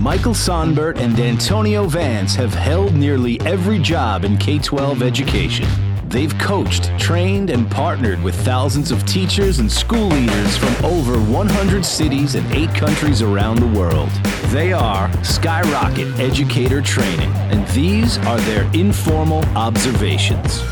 [0.00, 5.68] Michael Sonbert and Antonio Vance have held nearly every job in K 12 education.
[6.08, 11.84] They've coached, trained, and partnered with thousands of teachers and school leaders from over 100
[11.84, 14.08] cities and eight countries around the world.
[14.46, 20.62] They are Skyrocket Educator Training, and these are their informal observations.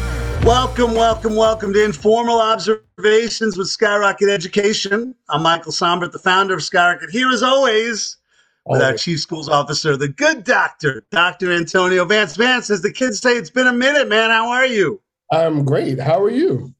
[0.42, 5.14] Welcome, welcome, welcome to Informal Observations with Skyrocket Education.
[5.28, 7.10] I'm Michael Sonbert, the founder of Skyrocket.
[7.10, 8.17] Here, as always,
[8.68, 11.52] with our Chief Schools Officer, the good doctor, Dr.
[11.52, 12.36] Antonio Vance.
[12.36, 14.30] Vance, as the kids say, it's been a minute, man.
[14.30, 15.00] How are you?
[15.32, 15.98] I'm great.
[15.98, 16.74] How are you?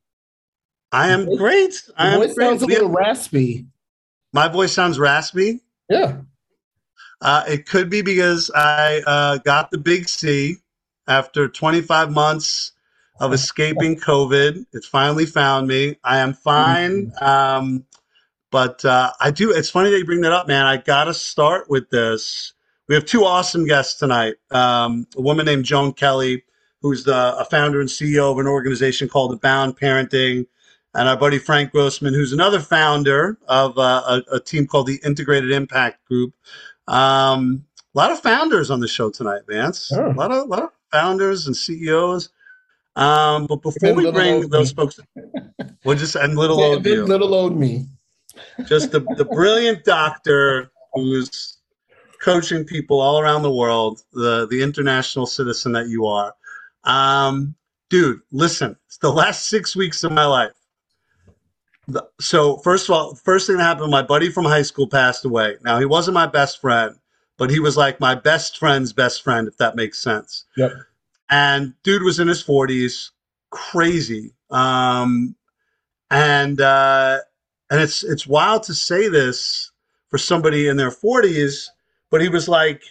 [0.92, 1.82] I am great.
[1.96, 2.46] I am voice great.
[2.46, 3.66] sounds a little raspy.
[4.32, 5.60] My voice sounds raspy.
[5.88, 6.18] Yeah.
[7.20, 10.56] Uh, it could be because I uh, got the big C
[11.08, 12.72] after 25 months
[13.20, 14.64] of escaping COVID.
[14.72, 15.96] It finally found me.
[16.04, 17.12] I am fine.
[17.20, 17.84] Um,
[18.50, 19.50] but uh, I do.
[19.50, 20.66] It's funny that you bring that up, man.
[20.66, 22.52] I got to start with this.
[22.88, 24.36] We have two awesome guests tonight.
[24.50, 26.44] Um, a woman named Joan Kelly,
[26.80, 30.46] who's the a founder and CEO of an organization called Abound Parenting,
[30.94, 35.00] and our buddy Frank Grossman, who's another founder of uh, a, a team called the
[35.04, 36.32] Integrated Impact Group.
[36.86, 39.92] Um, a lot of founders on the show tonight, Vance.
[39.92, 40.10] Oh.
[40.10, 42.30] A lot of lot of founders and CEOs.
[42.96, 44.82] Um, but before we bring those me.
[44.82, 44.98] folks,
[45.84, 47.86] we'll just and little old little old me.
[48.66, 51.58] Just the, the brilliant doctor who's
[52.22, 56.34] coaching people all around the world, the, the international citizen that you are.
[56.84, 57.54] Um,
[57.90, 60.52] dude, listen, it's the last six weeks of my life.
[61.86, 65.24] The- so, first of all, first thing that happened, my buddy from high school passed
[65.24, 65.56] away.
[65.64, 66.96] Now, he wasn't my best friend,
[67.36, 70.44] but he was like my best friend's best friend, if that makes sense.
[70.56, 70.72] Yep.
[71.30, 73.10] And dude was in his 40s,
[73.50, 74.32] crazy.
[74.50, 75.34] Um,
[76.10, 77.18] and, uh,
[77.70, 79.70] and it's it's wild to say this
[80.08, 81.66] for somebody in their 40s
[82.10, 82.82] but he was like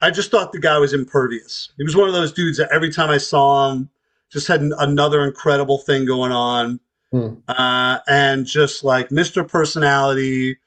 [0.00, 2.90] i just thought the guy was impervious he was one of those dudes that every
[2.90, 3.88] time i saw him
[4.30, 6.80] just had another incredible thing going on
[7.12, 7.34] Hmm.
[7.48, 10.58] uh, and just like mr personality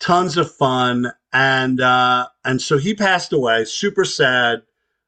[0.00, 4.62] tons of fun and uh, and so he passed away super sad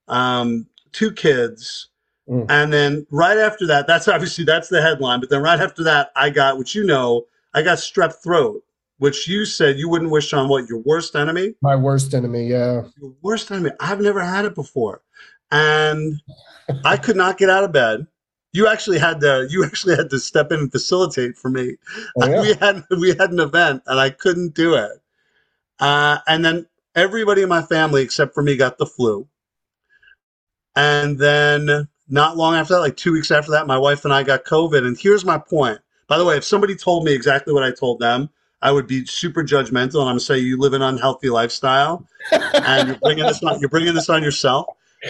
[0.08, 1.86] um, two kids
[2.28, 2.46] Mm.
[2.48, 6.12] and then right after that that's obviously that's the headline but then right after that
[6.14, 7.24] i got which you know
[7.54, 8.62] I got strep throat,
[8.98, 11.54] which you said you wouldn't wish on what your worst enemy.
[11.62, 12.46] My worst enemy.
[12.46, 12.82] Yeah.
[13.00, 13.70] Your worst enemy.
[13.80, 15.02] I've never had it before,
[15.50, 16.20] and
[16.84, 18.06] I could not get out of bed.
[18.52, 19.46] You actually had to.
[19.50, 21.76] You actually had to step in and facilitate for me.
[22.20, 22.40] Oh, yeah.
[22.42, 24.92] We had we had an event, and I couldn't do it.
[25.78, 29.26] Uh, and then everybody in my family except for me got the flu.
[30.76, 34.22] And then not long after that, like two weeks after that, my wife and I
[34.22, 34.86] got COVID.
[34.86, 35.80] And here's my point.
[36.10, 38.30] By the way, if somebody told me exactly what I told them,
[38.62, 42.98] I would be super judgmental, and I'm saying you live an unhealthy lifestyle, and you're
[42.98, 43.60] bringing this on.
[43.60, 44.66] You're bringing this on yourself,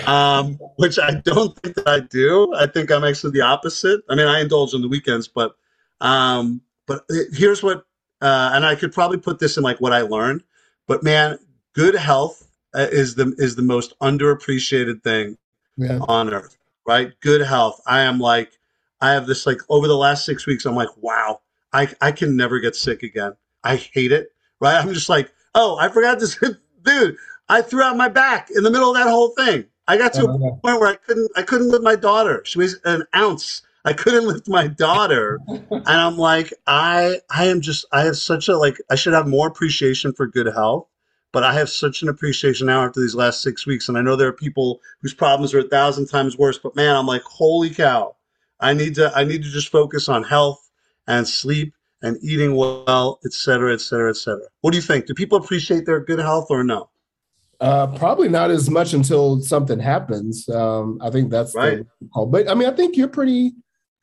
[0.07, 2.55] um, which I don't think that I do.
[2.55, 4.03] I think I'm actually the opposite.
[4.11, 5.57] I mean, I indulge on the weekends, but
[6.03, 7.79] um, but here's what,
[8.21, 10.45] uh, and I could probably put this in like what I learned.
[10.87, 11.39] But man,
[11.73, 15.39] good health uh, is the is the most underappreciated thing
[15.79, 15.99] yeah.
[16.09, 17.19] on earth, right?
[17.21, 17.81] Good health.
[17.87, 18.53] I am like,
[19.01, 21.41] I have this like over the last six weeks, I'm like, wow,
[21.73, 23.35] I, I can never get sick again.
[23.65, 24.29] I hate it,
[24.61, 24.77] right?
[24.77, 26.39] I'm just like, oh, I forgot this,
[26.83, 27.17] dude.
[27.49, 29.65] I threw out my back in the middle of that whole thing.
[29.89, 32.43] I got to a Uh, point where I couldn't, I couldn't lift my daughter.
[32.45, 33.63] She was an ounce.
[33.85, 38.49] I couldn't lift my daughter, and I'm like, I, I am just, I have such
[38.49, 40.87] a like, I should have more appreciation for good health
[41.33, 43.89] but I have such an appreciation now after these last six weeks.
[43.89, 46.97] And I know there are people whose problems are a thousand times worse, but man,
[46.97, 48.17] I'm like, holy cow.
[48.61, 50.61] I need to I need to just focus on health
[51.07, 54.45] and sleep and eating well, et cetera, et cetera, et cetera.
[54.63, 55.07] What do you think?
[55.07, 56.89] Do people appreciate their good health or no?
[57.61, 60.49] Uh, probably not as much until something happens.
[60.49, 61.79] Um, I think that's Right.
[62.01, 62.27] the call.
[62.27, 63.53] But I mean, I think you're pretty.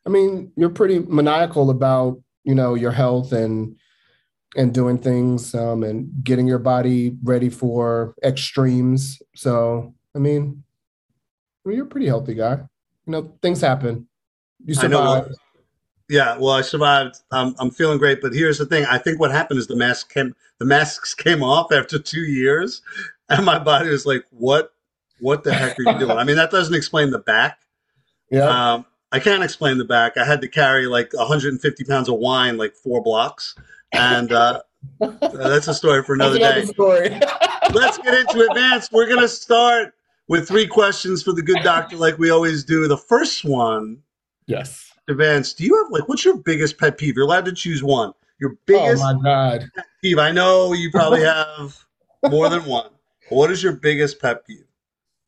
[0.06, 3.75] I mean, you're pretty maniacal about you know your health and
[4.56, 9.21] and doing things um, and getting your body ready for extremes.
[9.36, 10.63] So I mean,
[11.65, 12.57] I mean, you're a pretty healthy guy.
[13.06, 14.06] You know, things happen.
[14.68, 14.98] You I know.
[14.98, 15.25] survive.
[15.28, 15.36] Well,
[16.10, 17.16] yeah, well, I survived.
[17.31, 18.86] Um, I'm feeling great, but here's the thing.
[18.86, 20.36] I think what happened is the mask came.
[20.60, 22.81] The masks came off after two years,
[23.30, 24.74] and my body was like, "What?
[25.19, 27.60] What the heck are you doing?" I mean, that doesn't explain the back.
[28.30, 28.74] Yeah.
[28.74, 30.18] Um, I can't explain the back.
[30.18, 33.56] I had to carry like 150 pounds of wine, like four blocks,
[33.94, 34.62] and uh,
[35.00, 36.74] that's a story for another That's day.
[36.74, 37.10] story.
[37.74, 38.90] Let's get into advance.
[38.92, 39.94] We're gonna start
[40.28, 42.88] with three questions for the good doctor, like we always do.
[42.88, 44.02] The first one,
[44.48, 44.92] yes.
[45.10, 47.16] Advance, do you have like what's your biggest pet peeve?
[47.16, 48.12] You're allowed to choose one.
[48.40, 49.70] Your biggest Oh biggest my God.
[50.02, 50.20] peeve.
[50.20, 51.78] I know you probably have
[52.30, 52.90] more than one.
[53.30, 54.66] What is your biggest pet peeve?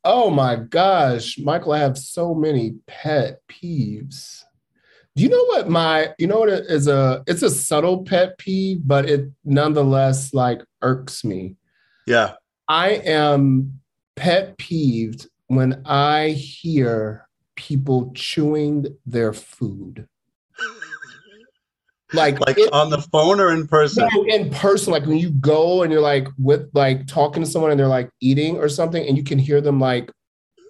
[0.04, 4.44] Oh my gosh, Michael, I have so many pet peeves.
[5.16, 8.38] Do you know what my, you know what it is a, it's a subtle pet
[8.38, 11.58] peeve, but it nonetheless like irks me.
[12.08, 12.34] Yeah.
[12.70, 13.80] I am
[14.16, 17.28] pet peeved when I hear
[17.60, 20.08] people chewing their food.
[22.14, 24.08] Like, Like it- on the phone or in person?
[24.12, 27.70] no, in person, like when you go and you're like with like talking to someone
[27.70, 30.10] and they're like eating or something, and you can hear them like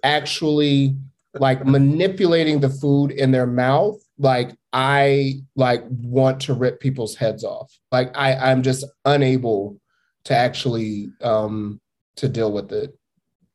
[0.02, 0.96] actually
[1.34, 3.96] like manipulating the food in their mouth.
[4.18, 7.72] Like I like want to rip people's heads off.
[7.90, 9.80] Like I, I'm just unable
[10.24, 11.80] to actually um
[12.16, 12.94] to deal with it.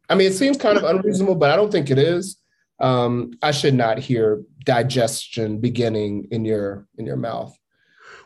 [0.10, 2.38] I mean, it seems kind of unreasonable, but I don't think it is.
[2.80, 7.58] Um, I should not hear digestion beginning in your in your mouth.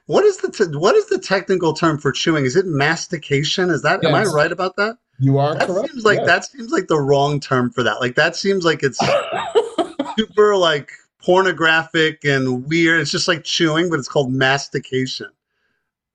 [0.08, 2.46] What is the te- what is the technical term for chewing?
[2.46, 3.70] Is it mastication?
[3.70, 4.98] Is that am I right about that?
[5.20, 5.92] You are That correct.
[5.92, 6.28] seems like yes.
[6.28, 8.00] that seems like the wrong term for that.
[8.00, 9.00] Like that seems like it's
[10.18, 10.92] super like
[11.22, 13.02] pornographic and weird.
[13.02, 15.30] It's just like chewing, but it's called mastication,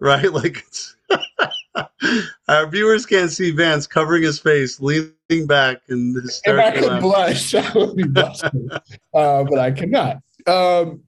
[0.00, 0.32] right?
[0.32, 0.96] Like it's
[2.48, 7.54] our viewers can't see Vance covering his face, leaning back and if I could blush,
[7.54, 8.68] I would be blushing,
[9.14, 10.16] uh, but I cannot.
[10.46, 11.02] Um,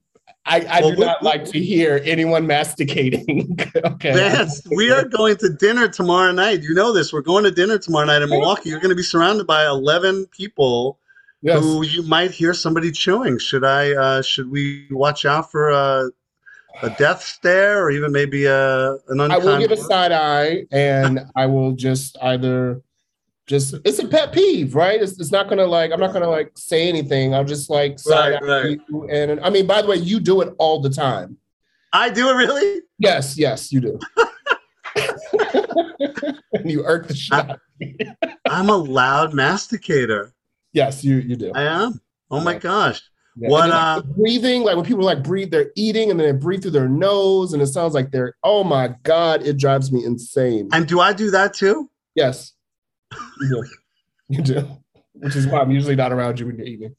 [0.49, 3.57] I, I Well, do we- not like to hear anyone masticating.
[3.85, 4.13] okay.
[4.13, 6.63] Vance, we are going to dinner tomorrow night.
[6.63, 7.11] You know this.
[7.11, 8.69] We're going to dinner tomorrow night in Milwaukee.
[8.69, 10.99] You're going to be surrounded by 11 people
[11.43, 11.59] Yes.
[11.61, 13.37] who you might hear somebody chewing.
[13.37, 13.91] Should I?
[13.91, 16.09] Uh, should we watch out for a,
[16.81, 21.21] a death stare or even maybe a an I will give a side eye, and
[21.35, 22.81] I will just either
[23.47, 25.01] just it's a pet peeve, right?
[25.01, 27.33] It's, it's not gonna like I'm not gonna like say anything.
[27.33, 28.79] I'll just like side Right, eye right.
[28.89, 29.09] you.
[29.09, 31.37] And I mean, by the way, you do it all the time.
[31.93, 32.81] I do it really.
[32.99, 33.99] Yes, yes, you do.
[34.95, 36.39] and
[36.69, 37.59] you irk the shit out.
[38.49, 40.33] I'm a loud masticator.
[40.73, 41.51] Yes, you you do.
[41.55, 42.01] I am.
[42.29, 43.01] Oh my gosh.
[43.39, 46.63] Yeah, What, uh, breathing, like when people like breathe, they're eating and then they breathe
[46.63, 50.69] through their nose, and it sounds like they're oh my god, it drives me insane.
[50.73, 51.89] And do I do that too?
[52.15, 52.53] yes,
[53.39, 53.63] you do,
[54.29, 54.67] you do,
[55.13, 56.95] which is why I'm usually not around you when you're eating.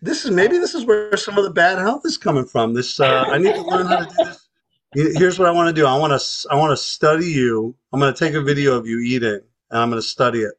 [0.00, 2.72] This is maybe this is where some of the bad health is coming from.
[2.72, 5.18] This uh, I need to learn how to do this.
[5.18, 5.86] Here's what I want to do.
[5.86, 7.74] I want to I want to study you.
[7.92, 9.40] I'm going to take a video of you eating,
[9.70, 10.54] and I'm going to study it.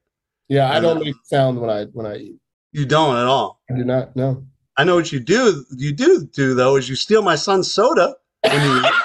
[0.47, 2.35] Yeah, I I don't make sound when I when I eat.
[2.73, 3.61] You don't at all.
[3.69, 4.15] I do not.
[4.15, 4.45] No.
[4.77, 5.65] I know what you do.
[5.75, 8.15] You do do though is you steal my son's soda.
[8.43, 8.83] When you.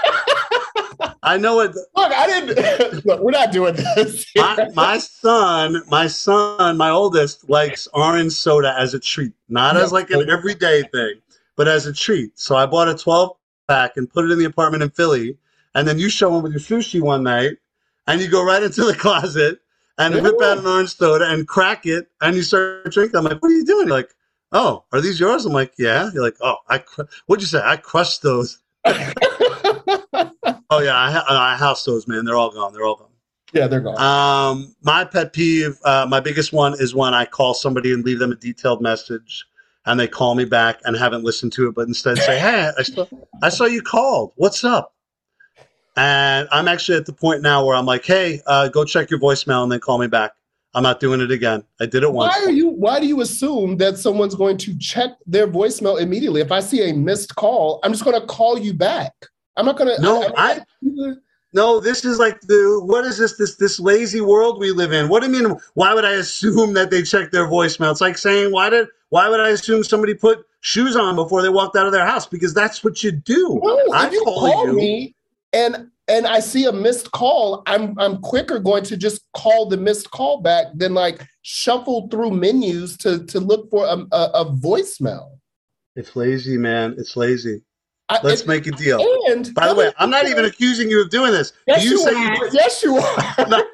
[1.22, 3.04] I know what Look, I didn't.
[3.04, 4.24] Look, we're not doing this.
[4.36, 9.92] my, my son, my son, my oldest likes orange soda as a treat, not as
[9.92, 11.14] like an everyday thing,
[11.56, 12.38] but as a treat.
[12.38, 13.36] So I bought a 12
[13.66, 15.36] pack and put it in the apartment in Philly.
[15.74, 17.56] And then you show him with your sushi one night,
[18.06, 19.58] and you go right into the closet
[19.98, 23.16] and whip out an orange soda and crack it, and you start drinking.
[23.16, 23.88] I'm like, what are you doing?
[23.88, 24.14] Like,
[24.52, 25.44] oh, are these yours?
[25.46, 26.10] I'm like, yeah.
[26.12, 27.60] You're like, oh, I cr- what'd you say?
[27.64, 28.58] I crushed those.
[30.69, 32.25] Oh yeah, I, I house those, man.
[32.25, 32.72] They're all gone.
[32.72, 33.10] They're all gone.
[33.52, 33.98] yeah, they're gone.
[34.00, 38.19] Um, my pet peeve, uh, my biggest one is when I call somebody and leave
[38.19, 39.46] them a detailed message,
[39.84, 42.82] and they call me back and haven't listened to it, but instead say, "Hey, I
[42.82, 43.06] saw,
[43.42, 44.32] I saw you called.
[44.34, 44.92] What's up?"
[45.96, 49.20] And I'm actually at the point now where I'm like, "Hey, uh, go check your
[49.20, 50.32] voicemail and then call me back."
[50.76, 51.64] I'm not doing it again.
[51.81, 52.37] I did it once.
[52.37, 52.69] Why are you?
[52.69, 56.42] Why do you assume that someone's going to check their voicemail immediately?
[56.42, 59.14] If I see a missed call, I'm just going to call you back.
[59.56, 60.02] I'm not going to.
[60.02, 60.61] No, I-
[61.54, 65.09] No, this is like the what is this this this lazy world we live in?
[65.09, 65.56] What do you mean?
[65.73, 67.90] Why would I assume that they check their voicemail?
[67.90, 71.49] It's like saying why did why would I assume somebody put shoes on before they
[71.49, 72.26] walked out of their house?
[72.26, 73.59] Because that's what you do.
[73.62, 74.73] No, I if you call call you.
[74.75, 75.14] me
[75.54, 79.76] and and I see a missed call, I'm I'm quicker going to just call the
[79.76, 84.44] missed call back than like shuffle through menus to to look for a, a, a
[84.44, 85.30] voicemail.
[85.96, 86.94] It's lazy, man.
[86.98, 87.62] It's lazy.
[88.08, 89.00] I, Let's and, make a deal.
[89.28, 91.52] and By the way, I'm not even accusing you of doing this.
[91.66, 92.36] Yes, you you, say are.
[92.36, 93.46] you yes, you are.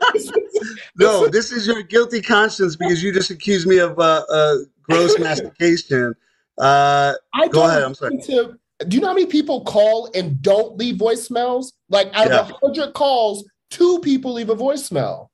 [0.95, 1.23] No.
[1.23, 5.19] no, this is your guilty conscience because you just accused me of uh, uh, gross
[5.19, 6.15] mastication.
[6.59, 8.19] Uh, I Go ahead, I'm sorry.
[8.19, 8.59] To,
[8.89, 11.73] do you know how many people call and don't leave voicemails?
[11.89, 12.41] Like out Yeah.
[12.41, 15.29] of a hundred calls, two people leave a voicemail.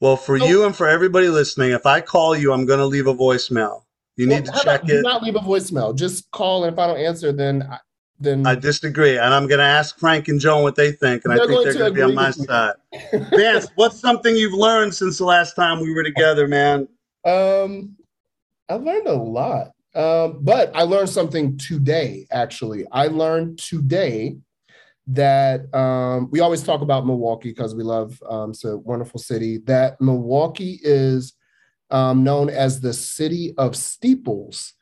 [0.00, 0.44] well, for No.
[0.46, 3.82] you and for everybody listening, if I call you, I'm going to leave a voicemail.
[4.16, 5.94] You need to how about check do not leave a voicemail.
[5.96, 7.78] Just call, and if I don't answer, then I-
[8.20, 11.32] then I disagree, and I'm going to ask Frank and Joan what they think, and
[11.32, 12.74] I think they're going to be on my side.
[13.34, 16.86] Vance, what's something you've learned since the last time we were together, man?
[17.24, 17.96] Um,
[18.68, 19.72] I learned a lot.
[19.94, 22.84] Um, but I learned something today, actually.
[22.90, 24.36] I learned today
[25.06, 29.58] that um, we always talk about Milwaukee because we love um, it's a wonderful city.
[29.58, 31.34] That Milwaukee is
[31.90, 34.72] um, known as the City of Steeples.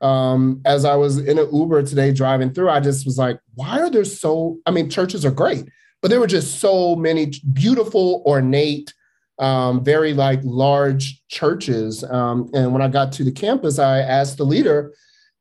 [0.00, 3.80] Um, as I was in an Uber today driving through, I just was like, why
[3.80, 5.68] are there so, I mean, churches are great,
[6.02, 8.92] but there were just so many beautiful, ornate,
[9.38, 12.04] um, very like large churches.
[12.04, 14.92] Um, and when I got to the campus, I asked the leader,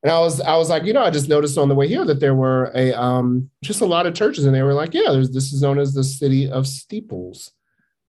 [0.01, 2.05] and I was I was like, you know, I just noticed on the way here
[2.05, 5.11] that there were a um, just a lot of churches, and they were like, yeah,
[5.11, 7.51] there's this is known as the city of steeples,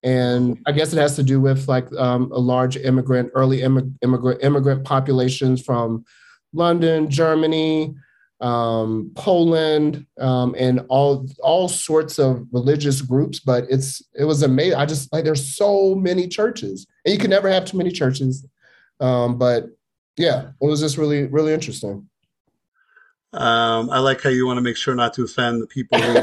[0.03, 4.43] and I guess it has to do with like um, a large immigrant, early immigrant
[4.43, 6.05] immigrant populations from
[6.53, 7.95] London, Germany,
[8.41, 13.41] um, Poland, um, and all all sorts of religious groups.
[13.41, 14.79] But it's it was amazing.
[14.79, 18.47] I just like there's so many churches, and you can never have too many churches.
[19.01, 19.67] Um, but
[20.17, 22.09] yeah, it was just really, really interesting.
[23.33, 26.19] Um, I like how you want to make sure not to offend the people who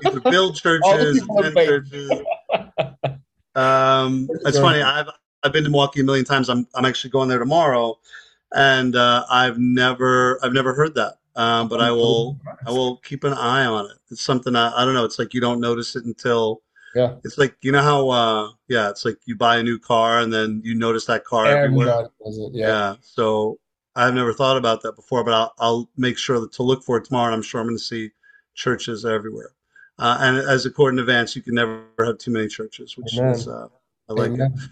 [0.06, 2.10] either build churches, churches.
[3.54, 4.82] Um, it's funny.
[4.82, 5.08] I've
[5.42, 6.48] I've been to Milwaukee a million times.
[6.48, 7.98] I'm I'm actually going there tomorrow,
[8.54, 11.14] and uh, I've never I've never heard that.
[11.36, 13.98] Um, but I will I will keep an eye on it.
[14.10, 15.04] It's something I, I don't know.
[15.04, 16.62] It's like you don't notice it until
[16.94, 17.16] yeah.
[17.24, 20.32] It's like you know how uh yeah, it's like you buy a new car and
[20.32, 22.08] then you notice that car everywhere.
[22.24, 22.66] Yeah.
[22.68, 22.94] yeah.
[23.02, 23.58] So
[23.94, 27.04] I've never thought about that before, but I'll I'll make sure to look for it
[27.04, 27.26] tomorrow.
[27.26, 28.12] And I'm sure I'm going to see
[28.54, 29.50] churches everywhere.
[29.98, 33.34] Uh, and as according to Vance, you can never have too many churches, which Amen.
[33.34, 33.68] is uh,
[34.08, 34.52] I like Amen.
[34.56, 34.70] it.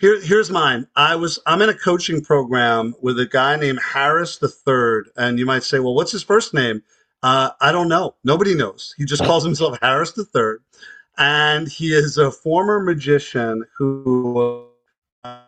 [0.00, 0.86] Here, here's mine.
[0.96, 5.38] I was I'm in a coaching program with a guy named Harris the Third, and
[5.38, 6.82] you might say, well, what's his first name?
[7.22, 8.14] Uh, I don't know.
[8.24, 8.94] Nobody knows.
[8.96, 10.62] He just calls himself Harris the Third
[11.20, 14.66] and he is a former magician who
[15.22, 15.42] uh,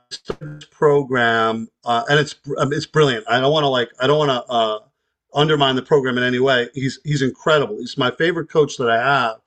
[0.71, 2.37] program, uh, and it's
[2.71, 3.25] it's brilliant.
[3.29, 4.79] I don't want to like I don't want to uh,
[5.35, 6.69] undermine the program in any way.
[6.75, 7.79] He's he's incredible.
[7.79, 9.39] He's my favorite coach that I have,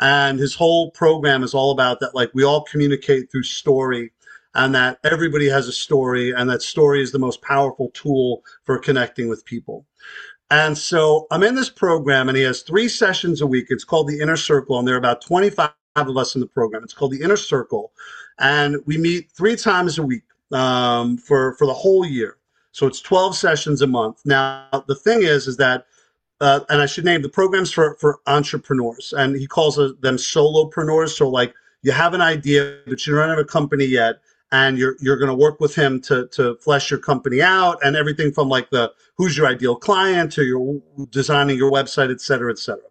[0.00, 2.14] and his whole program is all about that.
[2.14, 4.10] Like we all communicate through story,
[4.54, 8.78] and that everybody has a story, and that story is the most powerful tool for
[8.78, 9.84] connecting with people.
[10.50, 13.66] And so I'm in this program, and he has three sessions a week.
[13.68, 16.82] It's called the Inner Circle, and there are about 25 of us in the program.
[16.82, 17.92] It's called the Inner Circle,
[18.38, 22.38] and we meet three times a week um, for for the whole year.
[22.72, 24.20] So it's 12 sessions a month.
[24.24, 25.86] Now the thing is, is that,
[26.40, 31.10] uh, and I should name the programs for for entrepreneurs, and he calls them solopreneurs.
[31.10, 31.52] So like
[31.82, 34.20] you have an idea, but you don't have a company yet
[34.52, 37.96] and you're you're going to work with him to to flesh your company out and
[37.96, 42.50] everything from like the who's your ideal client to your designing your website et cetera
[42.50, 42.84] et cetera.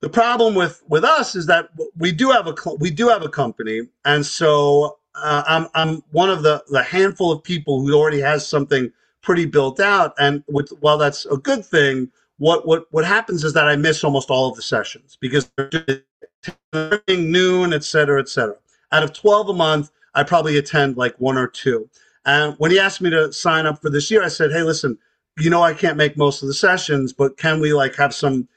[0.00, 3.28] The problem with with us is that we do have a we do have a
[3.28, 8.20] company and so uh, i'm i'm one of the the handful of people who already
[8.20, 8.90] has something
[9.22, 13.52] pretty built out and with while that's a good thing what what what happens is
[13.52, 18.56] that i miss almost all of the sessions because they're noon et cetera et cetera.
[18.92, 21.88] Out of 12 a month I probably attend like one or two.
[22.24, 24.98] And when he asked me to sign up for this year, I said, "Hey, listen,
[25.38, 28.48] you know I can't make most of the sessions, but can we like have some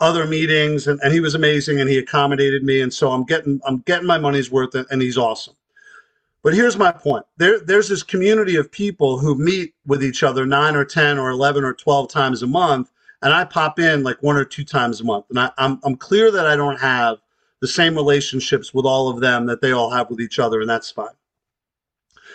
[0.00, 3.60] other meetings?" And, and he was amazing, and he accommodated me, and so I'm getting
[3.66, 5.54] I'm getting my money's worth, and he's awesome.
[6.42, 10.44] But here's my point: there there's this community of people who meet with each other
[10.46, 12.90] nine or ten or eleven or twelve times a month,
[13.22, 15.96] and I pop in like one or two times a month, and I, I'm I'm
[15.96, 17.18] clear that I don't have
[17.64, 20.68] the same relationships with all of them that they all have with each other, and
[20.68, 21.16] that's fine.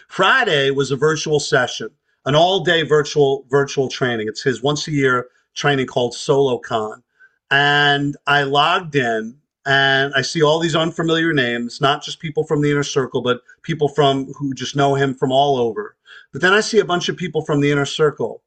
[0.07, 1.91] Friday was a virtual session,
[2.25, 4.27] an all-day virtual virtual training.
[4.27, 7.03] It's his once a year training called SoloCon.
[7.51, 12.63] And I logged in and I see all these unfamiliar names, not just people from
[12.63, 15.95] the inner circle, but people from who just know him from all over.
[16.33, 18.41] But then I see a bunch of people from the inner circle.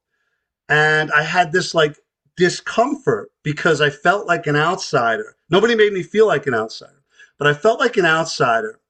[0.69, 1.97] And I had this like
[2.37, 5.37] discomfort because I felt like an outsider.
[5.53, 7.03] Nobody made me feel like an outsider,
[7.39, 8.81] but I felt like an outsider.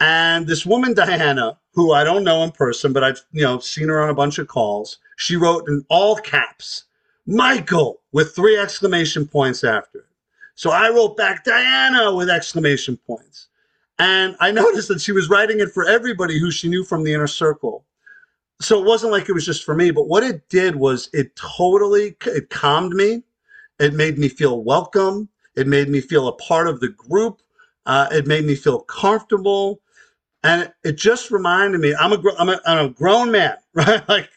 [0.00, 3.88] And this woman, Diana, who I don't know in person, but I've you know seen
[3.88, 6.84] her on a bunch of calls, she wrote in all caps,
[7.26, 10.06] Michael, with three exclamation points after it.
[10.54, 13.48] So I wrote back Diana with exclamation points.
[13.98, 17.12] And I noticed that she was writing it for everybody who she knew from the
[17.12, 17.84] inner circle
[18.60, 21.34] so it wasn't like it was just for me but what it did was it
[21.36, 23.22] totally it calmed me
[23.78, 27.40] it made me feel welcome it made me feel a part of the group.
[27.86, 29.80] Uh, it made me feel comfortable.
[30.42, 34.08] And it just reminded me i'm a, I'm a, I'm a grown man right?
[34.08, 34.30] Like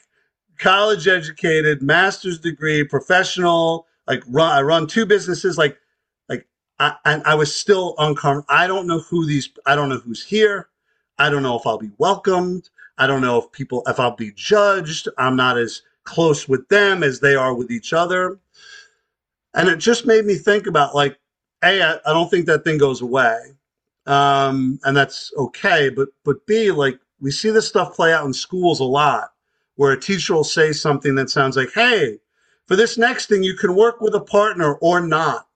[0.60, 5.78] college educated master's degree professional like run i run two businesses like
[6.30, 6.46] like
[6.80, 10.24] I, and i was still uncomfortable i don't know who these i don't know who's
[10.24, 10.70] here.
[11.18, 12.70] I don't know if i'll be welcomed.
[12.98, 15.08] I don't know if people, if I'll be judged.
[15.18, 18.40] I'm not as close with them as they are with each other.
[19.54, 21.18] And it just made me think about like,
[21.64, 23.38] A, I, I don't think that thing goes away.
[24.06, 25.90] Um, and that's okay.
[25.90, 29.32] But, but B, like, we see this stuff play out in schools a lot,
[29.76, 32.20] where a teacher will say something that sounds like, "Hey,
[32.68, 35.48] for this next thing, you can work with a partner or not."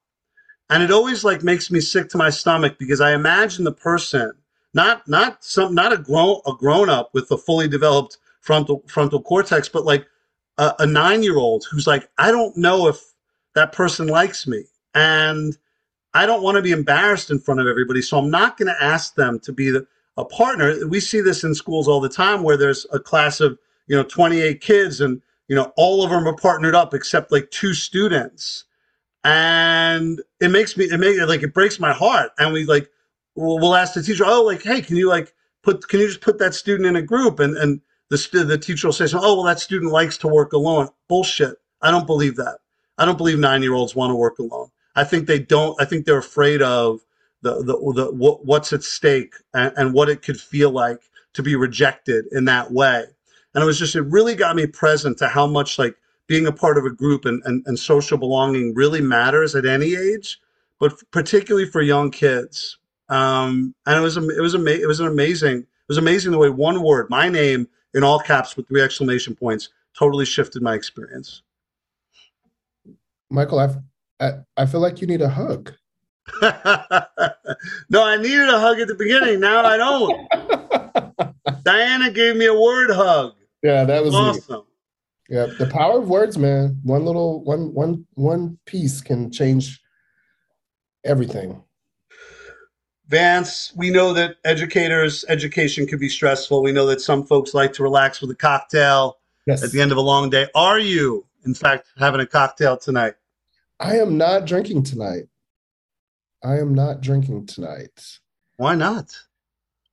[0.69, 4.31] And it always like makes me sick to my stomach because I imagine the person,
[4.73, 9.21] not not some not a grown a grown up with a fully developed frontal frontal
[9.21, 10.07] cortex, but like
[10.57, 13.01] a, a nine year old who's like, I don't know if
[13.57, 14.63] that person likes me.
[14.93, 15.57] And
[16.13, 18.03] I don't want to be embarrassed in front of everybody.
[18.03, 19.85] So I'm not going to ask them to be the,
[20.15, 20.87] a partner.
[20.87, 24.03] We see this in schools all the time where there's a class of, you know,
[24.03, 28.65] 28 kids and, you know, all of them are partnered up except like two students.
[29.23, 32.31] And it makes me, it makes like, it breaks my heart.
[32.37, 32.89] And we like,
[33.35, 35.33] we'll, we'll ask the teacher, oh, like, hey, can you like
[35.63, 37.39] put, can you just put that student in a group?
[37.39, 40.89] And, and the, the teacher will say, oh, well, that student likes to work alone.
[41.09, 41.55] Bullshit.
[41.81, 42.59] I don't believe that.
[42.97, 44.69] I don't believe nine year olds want to work alone.
[44.95, 45.79] I think they don't.
[45.81, 47.01] I think they're afraid of
[47.41, 51.01] the the, the what, what's at stake and, and what it could feel like
[51.33, 53.05] to be rejected in that way.
[53.53, 55.95] And it was just it really got me present to how much like
[56.27, 59.95] being a part of a group and, and, and social belonging really matters at any
[59.95, 60.39] age,
[60.79, 62.77] but particularly for young kids.
[63.09, 66.37] Um, and it was it was ama- it was an amazing it was amazing the
[66.37, 70.73] way one word, my name in all caps with three exclamation points, totally shifted my
[70.75, 71.43] experience.
[73.29, 73.77] Michael, I've,
[74.19, 75.73] I I feel like you need a hug.
[76.41, 79.39] no, I needed a hug at the beginning.
[79.39, 81.63] Now I don't.
[81.63, 83.33] Diana gave me a word hug.
[83.63, 84.63] Yeah, that was awesome.
[85.29, 86.79] Yeah, the power of words, man.
[86.83, 89.81] One little one one one piece can change
[91.03, 91.61] everything.
[93.07, 96.61] Vance, we know that educators' education can be stressful.
[96.61, 99.63] We know that some folks like to relax with a cocktail yes.
[99.63, 100.47] at the end of a long day.
[100.55, 103.15] Are you, in fact, having a cocktail tonight?
[103.79, 105.23] I am not drinking tonight.
[106.43, 108.19] I am not drinking tonight.
[108.57, 109.15] Why not?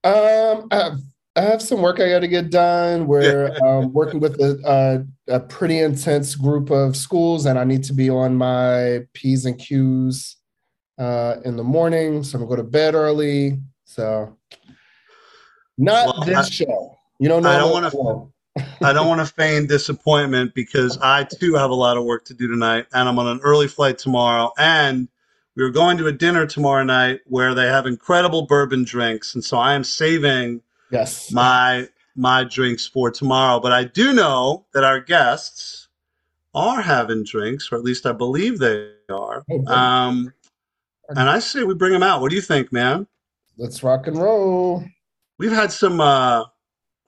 [0.02, 1.00] Um, I have,
[1.36, 3.06] I have some work I got to get done.
[3.06, 7.84] We're um, working with a, a, a, pretty intense group of schools, and I need
[7.84, 10.36] to be on my P's and Q's
[10.98, 12.22] uh, in the morning.
[12.22, 13.58] So I'm going to go to bed early.
[13.84, 14.36] So,
[15.78, 16.98] not well, this I, show.
[17.18, 17.50] You don't know.
[17.50, 18.33] I don't want to.
[18.56, 22.34] I don't want to feign disappointment because I too have a lot of work to
[22.34, 24.52] do tonight, and I'm on an early flight tomorrow.
[24.58, 25.08] And
[25.56, 29.44] we are going to a dinner tomorrow night where they have incredible bourbon drinks, and
[29.44, 33.58] so I am saving yes my my drinks for tomorrow.
[33.58, 35.88] But I do know that our guests
[36.54, 39.44] are having drinks, or at least I believe they are.
[39.50, 40.32] Oh, um,
[41.08, 42.20] and I say we bring them out.
[42.20, 43.06] What do you think, man?
[43.56, 44.84] Let's rock and roll.
[45.38, 46.00] We've had some.
[46.00, 46.44] Uh,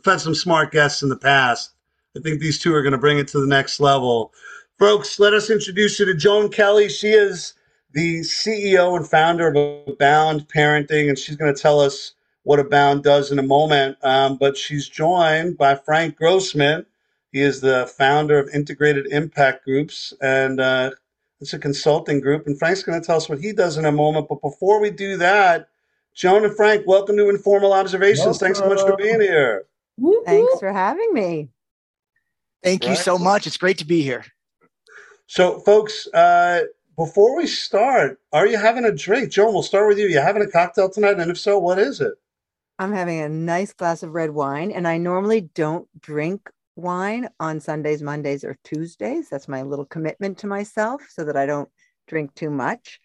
[0.07, 1.73] We've had some smart guests in the past.
[2.17, 4.33] I think these two are going to bring it to the next level.
[4.79, 6.89] Folks, let us introduce you to Joan Kelly.
[6.89, 7.55] She is
[7.93, 12.13] the CEO and founder of Abound Parenting, and she's going to tell us
[12.45, 13.97] what Abound does in a moment.
[14.05, 16.87] Um, but she's joined by Frank Grossman.
[17.33, 20.93] He is the founder of Integrated Impact Groups, and uh,
[21.41, 22.47] it's a consulting group.
[22.47, 24.29] And Frank's going to tell us what he does in a moment.
[24.29, 25.69] But before we do that,
[26.15, 28.25] Joan and Frank, welcome to Informal Observations.
[28.27, 28.39] Welcome.
[28.39, 29.65] Thanks so much for being here.
[30.25, 31.49] Thanks for having me.
[32.63, 32.91] Thank right.
[32.91, 33.47] you so much.
[33.47, 34.25] It's great to be here.
[35.27, 36.63] So, folks, uh,
[36.97, 39.31] before we start, are you having a drink?
[39.31, 40.07] Joan, we'll start with you.
[40.07, 41.19] You having a cocktail tonight?
[41.19, 42.15] And if so, what is it?
[42.79, 47.59] I'm having a nice glass of red wine, and I normally don't drink wine on
[47.61, 49.29] Sundays, Mondays, or Tuesdays.
[49.31, 51.71] That's my little commitment to myself so that I don't
[52.07, 53.01] drink too much.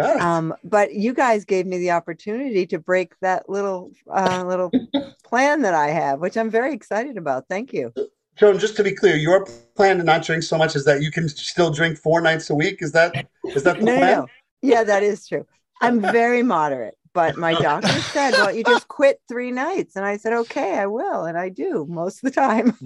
[0.00, 4.70] Um, but you guys gave me the opportunity to break that little uh, little
[5.24, 7.44] plan that I have, which I'm very excited about.
[7.48, 7.92] Thank you.
[8.36, 11.10] Joan, just to be clear, your plan to not drink so much is that you
[11.10, 12.78] can still drink four nights a week.
[12.80, 14.10] Is that is that the no, plan?
[14.10, 14.26] No, no.
[14.62, 15.46] Yeah, that is true.
[15.80, 20.16] I'm very moderate, but my doctor said, "Well, you just quit three nights," and I
[20.16, 22.78] said, "Okay, I will," and I do most of the time.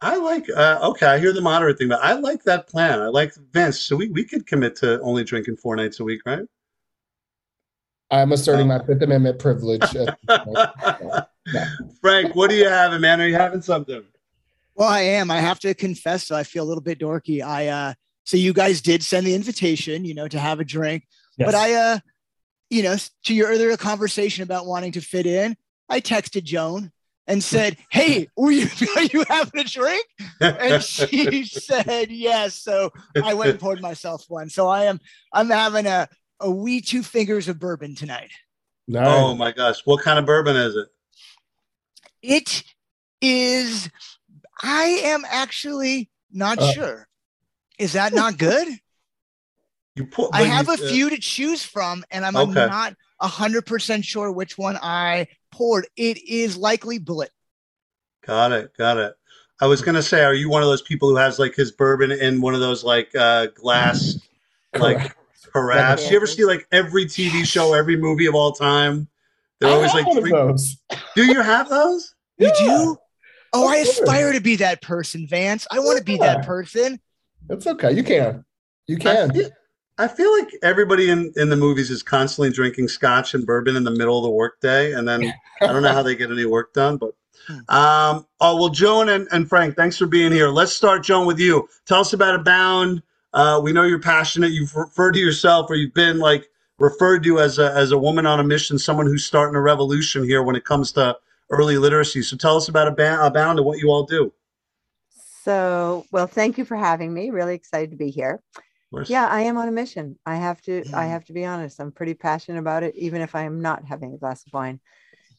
[0.00, 3.00] I like uh, okay, I hear the moderate thing, but I like that plan.
[3.00, 3.80] I like Vince.
[3.80, 6.44] So we, we could commit to only drinking four nights a week, right?
[8.10, 9.82] I'm asserting um, my Fifth Amendment privilege.
[12.00, 13.20] Frank, what are you having, man?
[13.20, 14.02] Are you having something?
[14.74, 15.30] Well, I am.
[15.30, 17.42] I have to confess, so I feel a little bit dorky.
[17.42, 21.08] I uh so you guys did send the invitation, you know, to have a drink.
[21.38, 21.46] Yes.
[21.46, 21.98] But I uh,
[22.70, 25.56] you know, to your earlier conversation about wanting to fit in,
[25.88, 26.92] I texted Joan
[27.28, 30.04] and said, Hey, were you, are you having a drink?
[30.40, 32.56] And she said, Yes.
[32.56, 32.90] So
[33.22, 34.50] I went and poured myself one.
[34.50, 34.98] So I am,
[35.32, 36.08] I'm having a,
[36.40, 38.30] a wee two fingers of bourbon tonight.
[38.88, 39.06] Nice.
[39.06, 39.82] Oh my gosh.
[39.84, 40.88] What kind of bourbon is it?
[42.20, 42.64] It
[43.20, 43.88] is,
[44.60, 47.08] I am actually not uh, sure.
[47.78, 48.66] Is that not good?
[49.94, 52.62] You put, I have you, a few uh, to choose from, and I'm, okay.
[52.62, 55.86] I'm not 100% sure which one I poured.
[55.96, 57.28] It is likely Bulleit.
[58.26, 58.76] Got it.
[58.76, 59.14] Got it.
[59.60, 62.12] I was gonna say, are you one of those people who has like his bourbon
[62.12, 64.18] in one of those like uh glass
[64.78, 65.12] like
[65.52, 66.10] carafes?
[66.10, 69.08] You ever see like every TV show, every movie of all time?
[69.58, 70.76] They're I always have like, three- those.
[71.16, 72.14] do you have those?
[72.36, 72.96] You Yeah, do?
[73.52, 73.98] Oh, I Of course.
[73.98, 75.66] aspire to be that person, Vance.
[75.72, 77.00] I want to be that person.
[77.48, 77.92] That's okay.
[77.92, 78.44] You can.
[78.86, 79.32] You I can.
[79.32, 79.50] feel,
[79.98, 83.82] I feel like everybody in, in the movies is constantly drinking scotch and bourbon in
[83.82, 86.72] the middle of the workday, and then I don't know how they get any work
[86.72, 86.98] done.
[86.98, 87.14] But
[87.68, 90.48] um, oh well, Joan and, and Frank, thanks for being here.
[90.48, 91.68] Let's start, Joan, with you.
[91.86, 93.02] Tell us about Abound.
[93.32, 94.52] Uh, we know you're passionate.
[94.52, 98.24] You've referred to yourself, or you've been like referred to as a as a woman
[98.24, 101.16] on a mission, someone who's starting a revolution here when it comes to
[101.50, 102.22] early literacy.
[102.22, 104.32] So tell us about Abound, Abound and what you all do.
[105.42, 107.30] So, well, thank you for having me.
[107.30, 108.42] Really excited to be here.
[108.96, 110.18] Yeah, I am on a mission.
[110.26, 111.06] I have to I Mm.
[111.06, 111.80] have to be honest.
[111.80, 114.80] I'm pretty passionate about it even if I am not having a glass of wine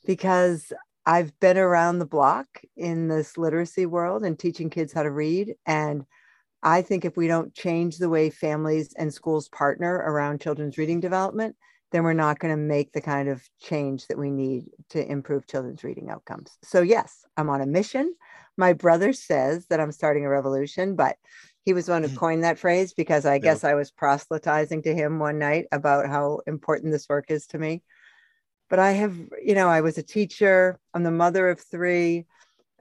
[0.06, 0.74] because
[1.06, 5.56] I've been around the block in this literacy world and teaching kids how to read
[5.66, 6.06] and
[6.64, 11.00] I think if we don't change the way families and schools partner around children's reading
[11.00, 11.56] development,
[11.92, 15.48] then we're not going to make the kind of change that we need to improve
[15.48, 16.58] children's reading outcomes.
[16.64, 18.16] So, yes, I'm on a mission.
[18.58, 21.18] My brother says that I'm starting a revolution, but
[21.70, 22.18] he was one who Mm.
[22.18, 26.40] coined that phrase because I guess I was proselytizing to him one night about how
[26.48, 27.84] important this work is to me.
[28.72, 32.26] But I have, you know, I was a teacher, I'm the mother of three.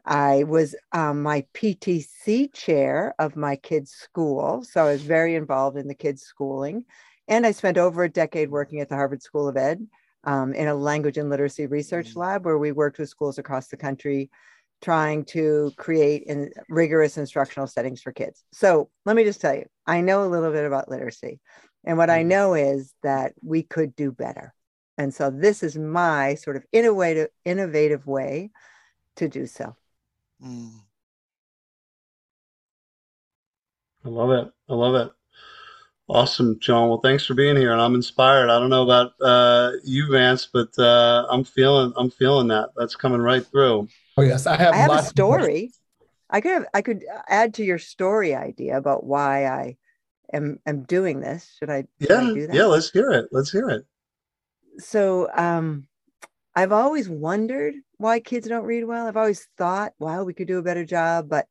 [0.06, 4.64] I was um, my PTC chair of my kids' school.
[4.64, 6.86] So I was very involved in the kids' schooling.
[7.26, 9.86] And I spent over a decade working at the Harvard School of Ed
[10.24, 13.76] um, in a language and literacy research lab where we worked with schools across the
[13.76, 14.30] country
[14.82, 18.44] trying to create in rigorous instructional settings for kids.
[18.52, 21.40] So let me just tell you, I know a little bit about literacy.
[21.84, 22.28] And what I Mhm.
[22.28, 24.54] know is that we could do better.
[24.98, 28.50] And so this is my sort of innovative, innovative way
[29.16, 29.76] to do so.
[30.42, 30.82] Mm.
[34.04, 34.52] I love it.
[34.68, 35.12] I love it.
[36.08, 36.88] Awesome, John.
[36.88, 38.48] Well, thanks for being here, and I'm inspired.
[38.48, 42.70] I don't know about uh, you, Vance, but uh, I'm feeling I'm feeling that.
[42.76, 43.88] That's coming right through.
[44.18, 44.74] Oh yes, I have.
[44.74, 45.72] I have a story.
[46.28, 49.76] I could have, I could add to your story idea about why I
[50.32, 51.54] am am doing this.
[51.58, 52.56] Should I, should I Yeah, do that?
[52.56, 52.64] yeah.
[52.66, 53.28] Let's hear it.
[53.32, 53.86] Let's hear it.
[54.78, 55.86] so um
[56.54, 59.06] I've always wondered why kids don't read well.
[59.06, 61.28] I've always thought, wow, we could do a better job.
[61.28, 61.46] But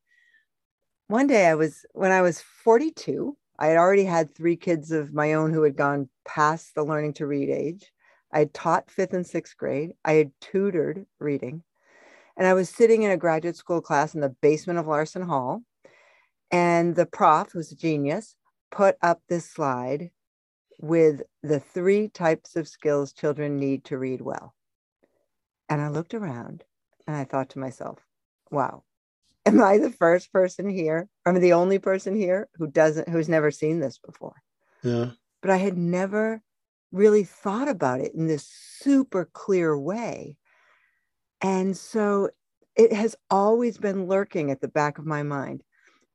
[1.06, 5.14] one day I was when I was 42, I had already had three kids of
[5.14, 7.90] my own who had gone past the learning to read age.
[8.30, 9.92] I had taught fifth and sixth grade.
[10.04, 11.62] I had tutored reading.
[12.38, 15.62] And I was sitting in a graduate school class in the basement of Larsen Hall.
[16.50, 18.36] And the prof, who's a genius,
[18.70, 20.10] put up this slide
[20.80, 24.54] with the three types of skills children need to read well.
[25.68, 26.64] And I looked around
[27.06, 27.98] and I thought to myself,
[28.50, 28.84] wow,
[29.44, 31.08] am I the first person here?
[31.26, 34.36] I'm the only person here who doesn't, who's never seen this before.
[34.82, 35.10] Yeah.
[35.42, 36.40] But I had never
[36.92, 40.36] really thought about it in this super clear way.
[41.40, 42.30] And so
[42.76, 45.62] it has always been lurking at the back of my mind.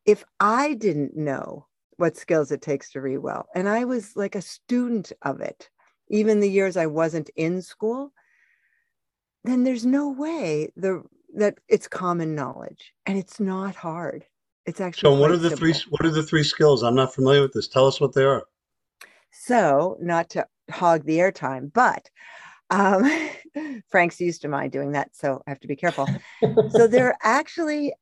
[0.05, 4.35] If I didn't know what skills it takes to read well, and I was like
[4.35, 5.69] a student of it,
[6.09, 8.11] even the years I wasn't in school,
[9.43, 11.03] then there's no way the
[11.35, 14.25] that it's common knowledge and it's not hard.
[14.65, 15.73] It's actually So, what are the three?
[15.89, 16.83] What are the three skills?
[16.83, 17.67] I'm not familiar with this.
[17.67, 18.43] Tell us what they are.
[19.31, 22.09] So, not to hog the airtime, but
[22.73, 26.09] um, Frank's used to my doing that, so I have to be careful.
[26.69, 27.93] so, there are actually,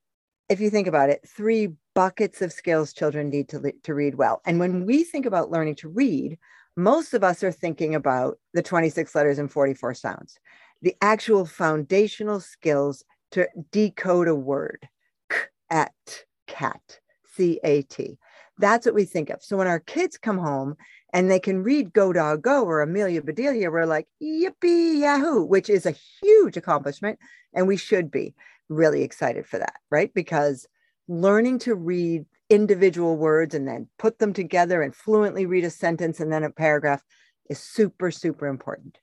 [0.50, 4.16] if you think about it, three buckets of skills children need to, le- to read
[4.16, 4.42] well.
[4.46, 6.38] And when we think about learning to read,
[6.78, 10.38] most of us are thinking about the 26 letters and 44 sounds,
[10.82, 14.88] the actual foundational skills to decode a word,
[15.30, 15.38] k,
[15.70, 17.00] at, cat,
[17.36, 18.18] C A T.
[18.58, 19.44] That's what we think of.
[19.44, 20.76] So when our kids come home
[21.14, 25.70] and they can read Go Dog Go or Amelia Bedelia, we're like, yippee yahoo, which
[25.70, 27.20] is a huge accomplishment.
[27.54, 28.34] And we should be
[28.70, 30.14] really excited for that, right?
[30.14, 30.68] Because
[31.08, 36.20] learning to read individual words and then put them together and fluently read a sentence
[36.20, 37.04] and then a paragraph
[37.50, 38.98] is super, super important.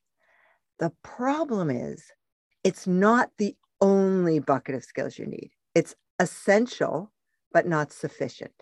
[0.78, 2.04] The problem is,
[2.64, 5.50] it's not the only bucket of skills you need.
[5.74, 7.12] It's essential,
[7.52, 8.52] but not sufficient.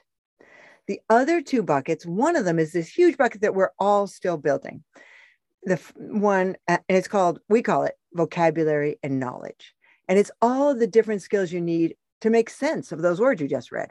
[0.86, 4.36] The other two buckets, one of them is this huge bucket that we're all still
[4.36, 4.84] building.
[5.64, 9.74] The one, and it's called, we call it vocabulary and knowledge.
[10.08, 13.40] And it's all of the different skills you need to make sense of those words
[13.40, 13.90] you just read.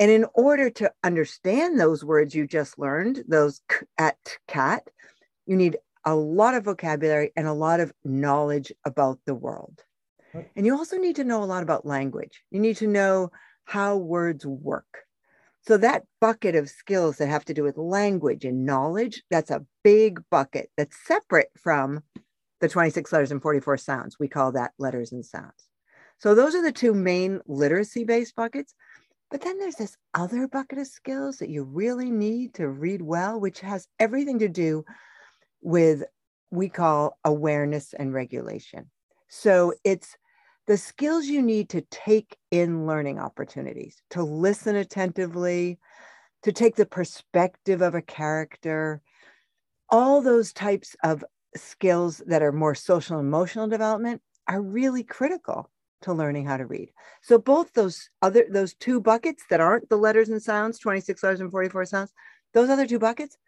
[0.00, 4.88] And in order to understand those words you just learned, those k, at, cat,
[5.44, 9.82] you need a lot of vocabulary and a lot of knowledge about the world.
[10.56, 12.42] And you also need to know a lot about language.
[12.50, 13.30] You need to know
[13.64, 15.04] how words work.
[15.68, 19.66] So that bucket of skills that have to do with language and knowledge, that's a
[19.84, 22.02] big bucket that's separate from
[22.62, 24.18] the 26 letters and 44 sounds.
[24.18, 25.68] We call that letters and sounds.
[26.20, 28.72] So those are the two main literacy based buckets.
[29.30, 33.38] But then there's this other bucket of skills that you really need to read well,
[33.38, 34.86] which has everything to do
[35.60, 36.02] with
[36.50, 38.90] we call awareness and regulation.
[39.28, 40.16] So it's
[40.68, 45.78] the skills you need to take in learning opportunities, to listen attentively,
[46.42, 49.00] to take the perspective of a character,
[49.88, 51.24] all those types of
[51.56, 55.70] skills that are more social emotional development are really critical
[56.02, 56.90] to learning how to read.
[57.22, 61.40] So both those other those two buckets that aren't the letters and sounds, 26 letters
[61.40, 62.12] and 44 sounds,
[62.52, 63.38] those other two buckets,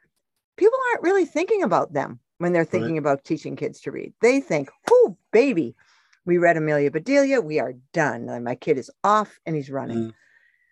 [0.57, 2.99] people aren't really thinking about them when they're thinking right.
[2.99, 4.15] about teaching kids to read.
[4.23, 5.77] They think, "Oh, baby,
[6.25, 7.41] we read Amelia Bedelia.
[7.41, 8.45] We are done.
[8.45, 10.13] My kid is off and he's running.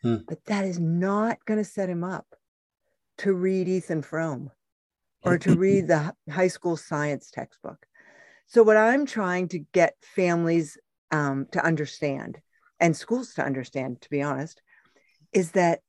[0.04, 0.24] Mm.
[0.26, 2.26] But that is not going to set him up
[3.18, 4.50] to read Ethan Frome
[5.22, 7.87] or to read the high school science textbook.
[8.46, 10.78] So, what I'm trying to get families
[11.11, 12.38] um, to understand
[12.80, 14.62] and schools to understand, to be honest,
[15.32, 15.80] is that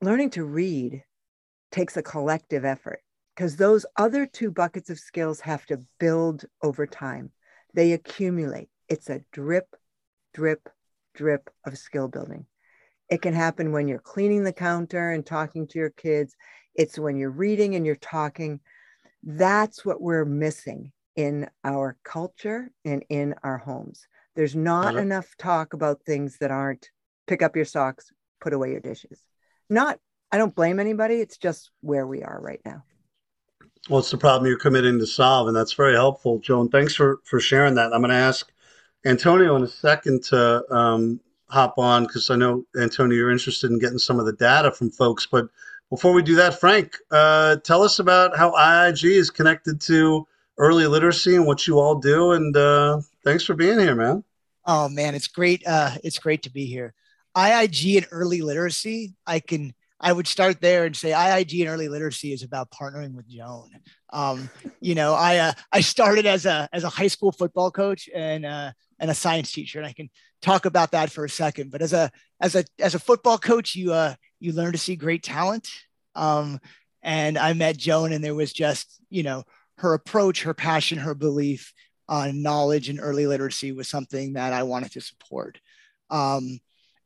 [0.00, 1.04] learning to read
[1.70, 3.00] takes a collective effort
[3.34, 7.30] because those other two buckets of skills have to build over time.
[7.74, 8.68] They accumulate.
[8.90, 9.76] It's a drip,
[10.34, 10.68] drip,
[11.14, 12.44] drip of skill building.
[13.08, 16.34] It can happen when you're cleaning the counter and talking to your kids.
[16.74, 18.58] It's when you're reading and you're talking.
[19.22, 24.06] That's what we're missing in our culture and in our homes.
[24.34, 24.98] There's not uh-huh.
[24.98, 26.90] enough talk about things that aren't
[27.28, 29.20] pick up your socks, put away your dishes.
[29.68, 30.00] Not,
[30.32, 31.16] I don't blame anybody.
[31.16, 32.82] It's just where we are right now.
[33.88, 36.68] Well, it's the problem you're committing to solve, and that's very helpful, Joan.
[36.68, 37.92] Thanks for for sharing that.
[37.94, 38.52] I'm going to ask
[39.04, 43.78] Antonio in a second to um, hop on because I know Antonio, you're interested in
[43.78, 45.26] getting some of the data from folks.
[45.26, 45.48] But
[45.90, 50.26] before we do that, Frank, uh, tell us about how IIG is connected to
[50.58, 52.32] early literacy and what you all do.
[52.32, 54.22] And uh, thanks for being here, man.
[54.66, 55.66] Oh man, it's great.
[55.66, 56.94] Uh, it's great to be here.
[57.36, 59.14] IIG and early literacy.
[59.26, 59.74] I can.
[60.02, 63.68] I would start there and say IIG and early literacy is about partnering with Joan.
[64.10, 64.48] Um,
[64.80, 68.46] you know, I uh, I started as a as a high school football coach and
[68.46, 70.10] uh, and a science teacher, and I can
[70.42, 71.72] talk about that for a second.
[71.72, 74.94] But as a as a as a football coach, you uh you learn to see
[74.94, 75.68] great talent.
[76.14, 76.60] Um,
[77.02, 79.42] and I met Joan, and there was just you know
[79.78, 81.72] her approach, her passion, her belief
[82.08, 85.60] on knowledge and early literacy was something that I wanted to support.
[86.10, 86.58] Um,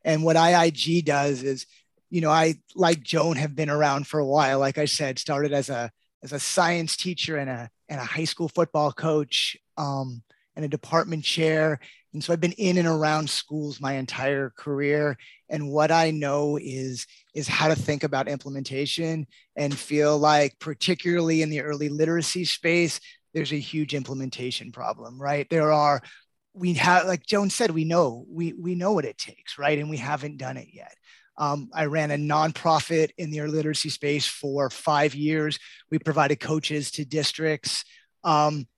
[0.02, 1.66] and what IIG does is,
[2.10, 4.58] you know, I like Joan have been around for a while.
[4.58, 5.90] Like I said, started as a
[6.22, 9.56] as a science teacher and a and a high school football coach.
[9.76, 10.22] Um,
[10.56, 11.80] and a department chair.
[12.12, 15.16] And so I've been in and around schools my entire career.
[15.48, 21.42] And what I know is, is how to think about implementation and feel like, particularly
[21.42, 23.00] in the early literacy space,
[23.32, 25.48] there's a huge implementation problem, right?
[25.50, 26.00] There are,
[26.52, 29.76] we have, like Joan said, we know, we, we know what it takes, right?
[29.76, 30.94] And we haven't done it yet.
[31.36, 35.58] Um, I ran a nonprofit in the early literacy space for five years.
[35.90, 37.84] We provided coaches to districts.
[38.22, 38.68] Um,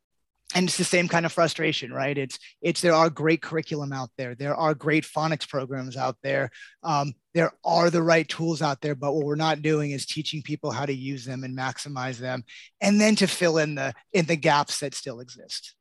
[0.54, 2.16] and it's the same kind of frustration right?
[2.16, 4.34] It's it's there are great curriculum out there.
[4.34, 6.50] There are great phonics programs out there.
[6.82, 10.42] Um, there are the right tools out there but what we're not doing is teaching
[10.42, 12.44] people how to use them and maximize them
[12.80, 15.74] and then to fill in the in the gaps that still exist.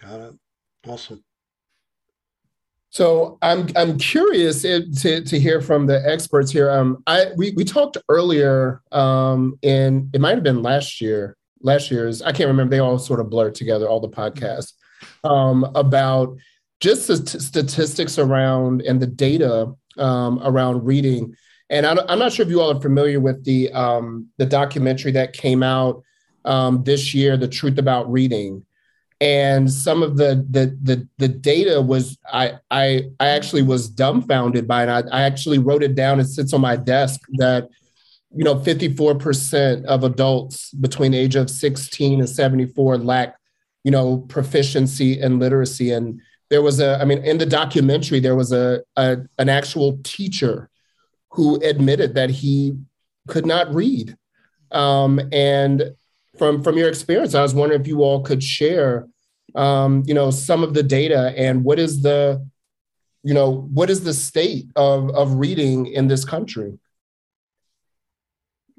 [0.00, 0.34] Got it.
[0.86, 1.24] Awesome.
[2.92, 6.70] So I'm I'm curious to, to hear from the experts here.
[6.70, 11.90] Um, I we, we talked earlier um, in it might have been last year last
[11.90, 14.72] year's, I can't remember, they all sort of blurred together, all the podcasts,
[15.24, 16.36] um, about
[16.80, 21.34] just the statistics around and the data um, around reading.
[21.70, 25.12] And I, am not sure if you all are familiar with the um, the documentary
[25.12, 26.02] that came out
[26.44, 28.66] um, this year, "The Truth About Reading,"
[29.22, 34.68] and some of the the the, the data was I, I I actually was dumbfounded
[34.68, 34.88] by it.
[34.90, 36.20] I, I actually wrote it down.
[36.20, 37.68] It sits on my desk that
[38.34, 43.36] you know, 54% of adults between age of 16 and 74 lack,
[43.84, 45.92] you know, proficiency in literacy.
[45.92, 49.98] And there was a, I mean, in the documentary, there was a, a an actual
[50.02, 50.70] teacher
[51.30, 52.76] who admitted that he
[53.28, 54.16] could not read.
[54.70, 55.94] Um, and
[56.38, 59.08] from from your experience, I was wondering if you all could share,
[59.54, 62.46] um, you know, some of the data and what is the,
[63.22, 66.78] you know, what is the state of of reading in this country?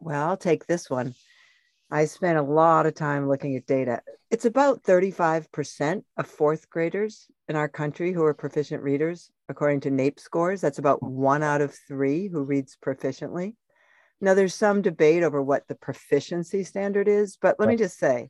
[0.03, 1.15] Well, I'll take this one.
[1.89, 4.01] I spent a lot of time looking at data.
[4.29, 9.91] It's about 35% of fourth graders in our country who are proficient readers, according to
[9.91, 10.59] NAEP scores.
[10.59, 13.55] That's about one out of three who reads proficiently.
[14.19, 18.29] Now, there's some debate over what the proficiency standard is, but let me just say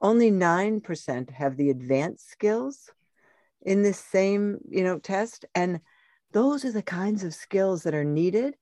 [0.00, 2.90] only 9% have the advanced skills
[3.62, 5.80] in this same you know test and
[6.32, 8.54] those are the kinds of skills that are needed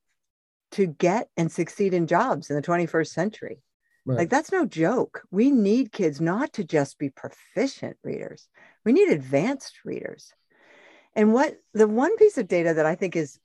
[0.72, 3.62] to get and succeed in jobs in the 21st century.
[4.04, 4.18] Right.
[4.18, 5.22] like that's no joke.
[5.31, 8.48] We need kids not to just be proficient readers.
[8.85, 10.33] We need advanced readers.
[11.14, 13.38] And what the one piece of data that i think is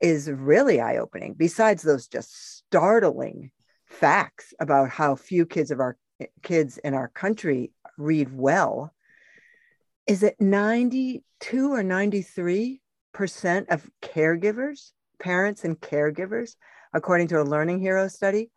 [0.00, 3.50] is really eye opening besides those just startling
[3.86, 5.96] facts about how few kids of our
[6.42, 8.92] kids in our country read well
[10.06, 12.80] is that 92 or 93
[13.12, 16.56] percent of caregivers parents and caregivers
[16.92, 18.50] according to a learning hero study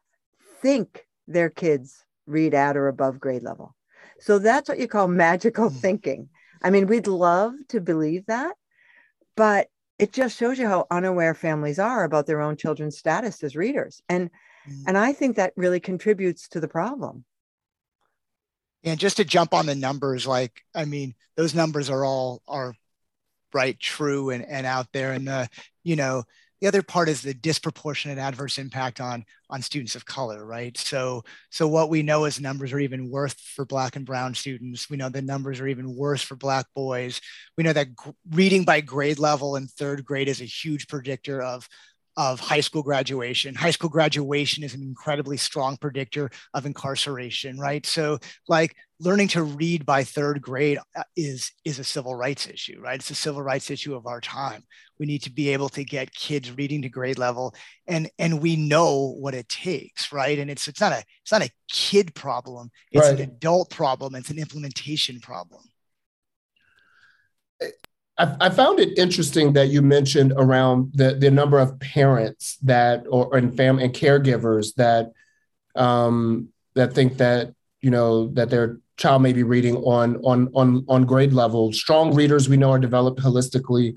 [0.62, 3.76] think their kids read at or above grade level
[4.20, 5.76] so that's what you call magical hmm.
[5.78, 6.30] thinking
[6.64, 8.56] i mean we'd love to believe that
[9.36, 9.68] but
[10.00, 14.02] it just shows you how unaware families are about their own children's status as readers
[14.10, 14.30] and
[14.70, 14.84] mm.
[14.88, 17.26] and i think that really contributes to the problem
[18.84, 22.74] and just to jump on the numbers, like, I mean, those numbers are all are
[23.54, 25.12] right, true and, and out there.
[25.12, 25.50] And the,
[25.84, 26.24] you know,
[26.62, 30.78] the other part is the disproportionate adverse impact on on students of color right?
[30.78, 34.90] So so what we know is numbers are even worse for black and brown students.
[34.90, 37.20] We know the numbers are even worse for black boys.
[37.58, 41.42] We know that g- reading by grade level in third grade is a huge predictor
[41.42, 41.68] of
[42.18, 43.56] of high school graduation.
[43.56, 47.86] High school graduation is an incredibly strong predictor of incarceration, right?
[47.86, 52.80] So, like learning to read by third grade uh, is is a civil rights issue,
[52.82, 53.00] right?
[53.00, 54.64] It's a civil rights issue of our time.
[55.00, 57.56] We need to be able to get kids reading to grade level,
[57.88, 60.38] and and we know what it takes, right?
[60.38, 62.70] And it's it's not a it's not a kid problem.
[62.92, 63.20] It's right.
[63.20, 64.16] an adult problem.
[64.16, 65.64] It's an implementation problem.
[68.22, 73.04] I, I, found it interesting that you mentioned around the, the number of parents that
[73.10, 75.12] or and fam and caregivers that
[75.76, 80.86] um, that think that you know that their child may be reading on on on
[80.88, 81.74] on grade level.
[81.74, 83.96] Strong readers we know are developed holistically,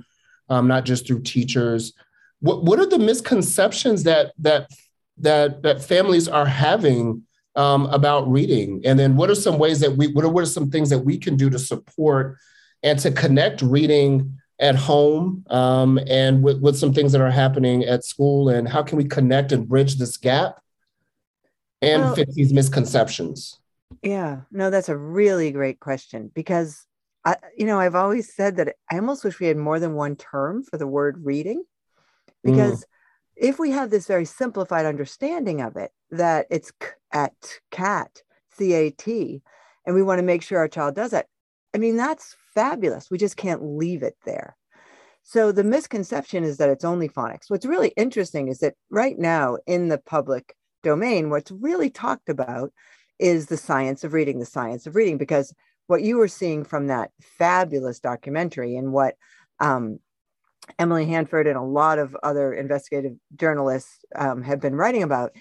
[0.48, 1.92] um, not just through teachers.
[2.40, 4.70] What what are the misconceptions that that
[5.18, 7.22] that that families are having
[7.56, 8.80] um, about reading?
[8.87, 11.00] And then what are some ways that we what are, what are some things that
[11.00, 12.38] we can do to support
[12.85, 17.83] and to connect reading at home um, and with, with some things that are happening
[17.85, 20.61] at school and how can we connect and bridge this gap
[21.83, 23.59] and well, fix these misconceptions
[24.03, 26.87] yeah no that's a really great question because
[27.25, 30.14] I, you know i've always said that i almost wish we had more than one
[30.14, 31.64] term for the word reading
[32.44, 32.85] because mm.
[33.37, 36.73] if we have this very simplified understanding of it that it's
[37.12, 37.35] at
[37.73, 38.23] cat
[38.57, 39.42] c-a-t
[39.85, 41.27] and we want to make sure our child does that
[41.75, 43.10] i mean that's fabulous.
[43.10, 44.56] We just can't leave it there.
[45.22, 47.48] So the misconception is that it's only phonics.
[47.48, 52.72] What's really interesting is that right now in the public domain, what's really talked about
[53.18, 55.54] is the science of reading, the science of reading, because
[55.86, 59.14] what you were seeing from that fabulous documentary and what
[59.60, 59.98] um,
[60.78, 65.32] Emily Hanford and a lot of other investigative journalists um, have been writing about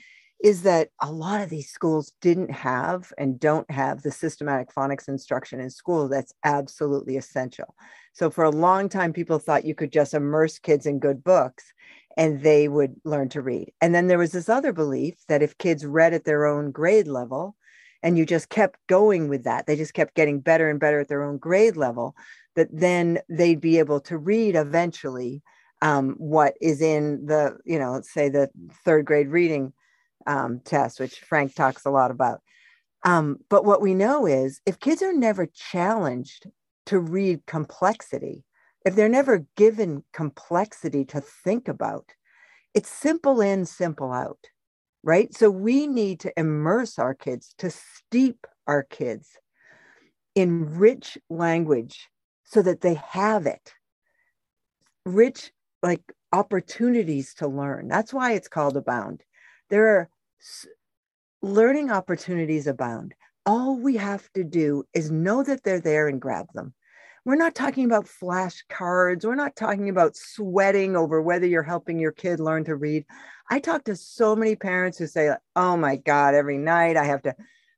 [0.43, 5.07] is that a lot of these schools didn't have and don't have the systematic phonics
[5.07, 7.73] instruction in school that's absolutely essential.
[8.11, 11.71] So for a long time, people thought you could just immerse kids in good books
[12.17, 13.71] and they would learn to read.
[13.79, 17.07] And then there was this other belief that if kids read at their own grade
[17.07, 17.55] level
[18.03, 21.07] and you just kept going with that, they just kept getting better and better at
[21.07, 22.15] their own grade level,
[22.55, 25.41] that then they'd be able to read eventually
[25.81, 28.49] um, what is in the, you know, let's say the
[28.83, 29.71] third grade reading
[30.27, 32.41] um, test, which Frank talks a lot about.
[33.03, 36.47] Um, but what we know is if kids are never challenged
[36.85, 38.43] to read complexity,
[38.85, 42.05] if they're never given complexity to think about,
[42.73, 44.39] it's simple in, simple out,
[45.03, 45.33] right?
[45.33, 49.37] So we need to immerse our kids, to steep our kids
[50.35, 52.09] in rich language
[52.43, 53.73] so that they have it,
[55.05, 57.87] rich like opportunities to learn.
[57.87, 59.21] That's why it's called Abound.
[59.69, 60.09] There are
[61.41, 63.13] learning opportunities abound.
[63.45, 66.73] All we have to do is know that they're there and grab them.
[67.25, 69.25] We're not talking about flashcards.
[69.25, 73.05] We're not talking about sweating over whether you're helping your kid learn to read.
[73.49, 77.21] I talk to so many parents who say, Oh my God, every night I have
[77.23, 77.35] to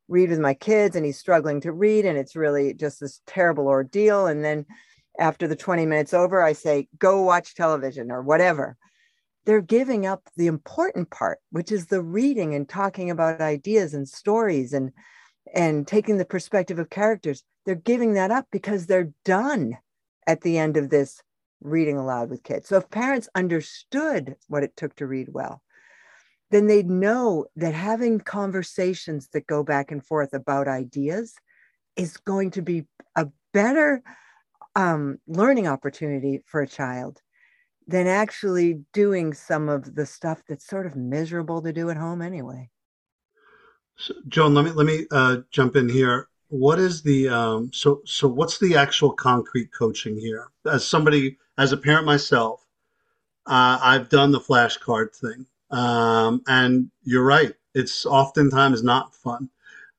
[0.08, 2.06] read with my kids and he's struggling to read.
[2.06, 4.28] And it's really just this terrible ordeal.
[4.28, 4.66] And then
[5.20, 8.78] after the 20 minutes over, I say, Go watch television or whatever
[9.46, 14.08] they're giving up the important part, which is the reading and talking about ideas and
[14.08, 14.92] stories and
[15.54, 17.44] and taking the perspective of characters.
[17.66, 19.78] They're giving that up because they're done
[20.28, 21.22] at the end of this
[21.62, 22.68] reading aloud with kids.
[22.68, 25.62] So if parents understood what it took to read well,
[26.52, 31.36] then they'd know that having conversations that go back and forth about ideas
[31.96, 32.86] is going to be
[33.16, 34.04] a better
[34.76, 37.22] um, learning opportunity for a child
[37.88, 42.22] than actually doing some of the stuff that's sort of miserable to do at home
[42.22, 42.70] anyway.
[43.98, 46.28] So, Joan, let me let me uh, jump in here.
[46.50, 48.28] What is the um, so so?
[48.28, 50.48] What's the actual concrete coaching here?
[50.66, 52.66] As somebody, as a parent myself,
[53.46, 57.54] uh, I've done the flashcard thing, um, and you're right.
[57.74, 59.50] It's oftentimes not fun.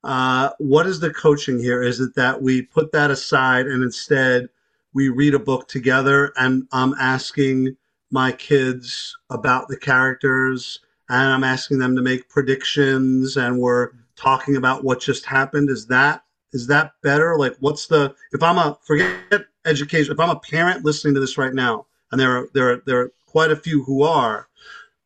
[0.04, 1.82] Uh, what is the coaching here?
[1.82, 4.48] Is it that we put that aside and instead
[4.96, 7.76] we read a book together and I'm asking
[8.10, 10.78] my kids about the characters
[11.10, 15.68] and I'm asking them to make predictions and we're talking about what just happened.
[15.68, 16.24] Is that
[16.54, 17.36] is that better?
[17.36, 21.36] Like what's the if I'm a forget education, if I'm a parent listening to this
[21.36, 24.48] right now, and there are there are there are quite a few who are,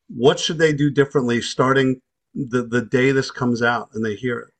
[0.07, 2.01] what should they do differently starting
[2.33, 4.53] the, the day this comes out and they hear it?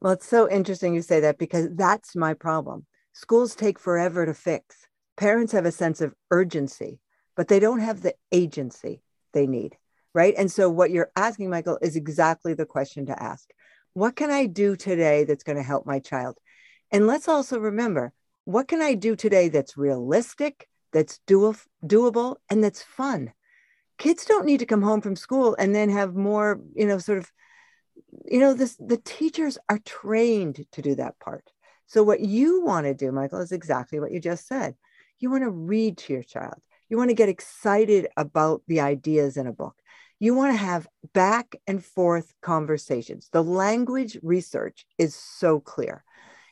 [0.00, 2.86] Well, it's so interesting you say that because that's my problem.
[3.12, 4.86] Schools take forever to fix.
[5.16, 6.98] Parents have a sense of urgency,
[7.36, 9.02] but they don't have the agency
[9.32, 9.76] they need.
[10.14, 10.34] Right.
[10.36, 13.48] And so, what you're asking, Michael, is exactly the question to ask.
[13.94, 16.38] What can I do today that's going to help my child?
[16.90, 18.12] And let's also remember
[18.44, 21.54] what can I do today that's realistic, that's do-
[21.84, 23.32] doable, and that's fun?
[23.98, 27.18] Kids don't need to come home from school and then have more, you know, sort
[27.18, 27.30] of,
[28.24, 31.50] you know, this the teachers are trained to do that part.
[31.86, 34.74] So, what you want to do, Michael, is exactly what you just said.
[35.18, 36.60] You want to read to your child.
[36.88, 39.76] You want to get excited about the ideas in a book.
[40.20, 43.28] You want to have back and forth conversations.
[43.32, 46.04] The language research is so clear.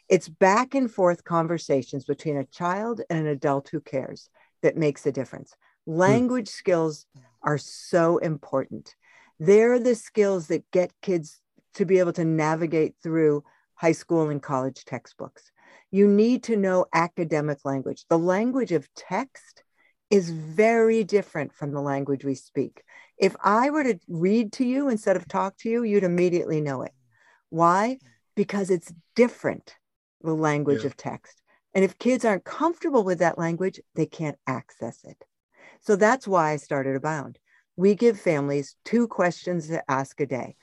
[0.08, 4.28] It's back and forth conversations between a child and an adult who cares
[4.62, 5.54] that makes a difference.
[5.86, 5.92] Hmm.
[5.92, 6.52] Language mm.
[6.52, 7.06] skills
[7.42, 8.94] are so important.
[9.38, 11.40] They're the skills that get kids
[11.74, 13.44] to be able to navigate through
[13.80, 15.50] high school and college textbooks.
[15.90, 18.04] You need to know academic language.
[18.10, 19.64] The language of text
[20.10, 22.82] is very different from the language we speak.
[23.16, 26.82] If I were to read to you instead of talk to you, you'd immediately know
[26.82, 26.92] it.
[27.48, 27.96] Why?
[28.36, 29.74] Because it's different,
[30.22, 30.88] the language yeah.
[30.88, 31.40] of text.
[31.72, 35.24] And if kids aren't comfortable with that language, they can't access it.
[35.80, 37.38] So that's why I started Abound.
[37.76, 40.56] We give families two questions to ask a day.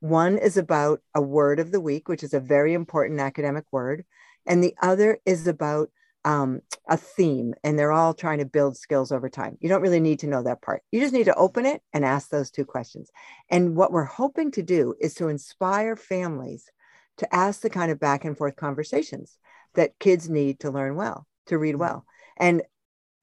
[0.00, 4.04] One is about a word of the week, which is a very important academic word.
[4.46, 5.90] And the other is about
[6.24, 9.56] um, a theme, and they're all trying to build skills over time.
[9.60, 10.82] You don't really need to know that part.
[10.90, 13.10] You just need to open it and ask those two questions.
[13.50, 16.70] And what we're hoping to do is to inspire families
[17.18, 19.38] to ask the kind of back and forth conversations
[19.74, 22.04] that kids need to learn well, to read well.
[22.36, 22.62] And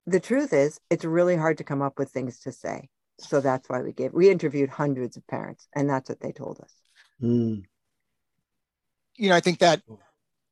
[0.06, 2.88] the truth is, it's really hard to come up with things to say.
[3.18, 4.12] So that's why we gave.
[4.12, 6.72] We interviewed hundreds of parents, and that's what they told us.
[7.22, 7.64] Mm.
[9.16, 9.82] You know, I think that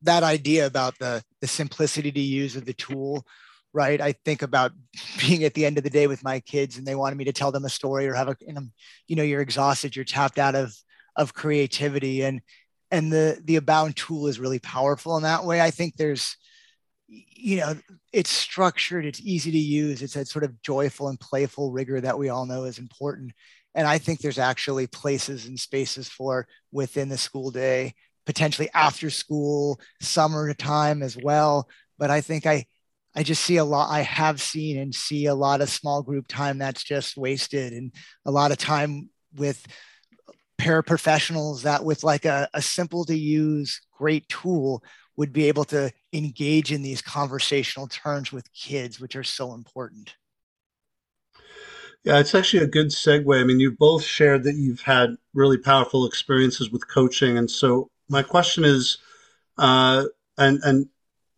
[0.02, 3.26] that idea about the the simplicity to use of the tool,
[3.72, 4.00] right?
[4.00, 4.72] I think about
[5.20, 7.32] being at the end of the day with my kids, and they wanted me to
[7.32, 8.36] tell them a story or have a,
[9.06, 10.74] you know, you're exhausted, you're tapped out of
[11.16, 12.40] of creativity, and
[12.90, 15.60] and the the abound tool is really powerful in that way.
[15.60, 16.36] I think there's
[17.08, 17.74] you know
[18.12, 22.18] it's structured it's easy to use it's that sort of joyful and playful rigor that
[22.18, 23.32] we all know is important.
[23.74, 27.94] And i think there's actually places and spaces for within the school day
[28.26, 31.68] potentially after school summertime as well.
[31.98, 32.64] But i think i
[33.14, 36.26] i just see a lot i have seen and see a lot of small group
[36.26, 37.92] time that's just wasted and
[38.24, 39.66] a lot of time with
[40.58, 44.82] paraprofessionals that with like a, a simple to use great tool
[45.16, 50.14] would be able to engage in these conversational terms with kids, which are so important.
[52.04, 53.40] Yeah, it's actually a good segue.
[53.40, 57.90] I mean, you've both shared that you've had really powerful experiences with coaching, and so
[58.10, 58.98] my question is,
[59.56, 60.04] uh,
[60.36, 60.88] and and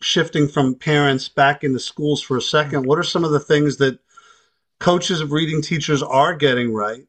[0.01, 3.77] shifting from parents back into schools for a second, what are some of the things
[3.77, 3.99] that
[4.81, 7.07] coaches of reading teachers are getting right,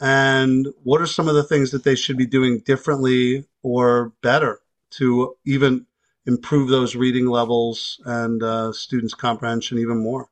[0.00, 4.60] and what are some of the things that they should be doing differently or better
[4.90, 5.86] to even
[6.28, 10.28] improve those reading levels and uh, students' comprehension even more?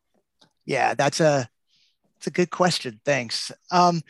[0.64, 1.49] Yeah, that's a
[2.14, 3.01] that's a good question.
[3.05, 3.51] Thanks.
[3.72, 4.03] Um,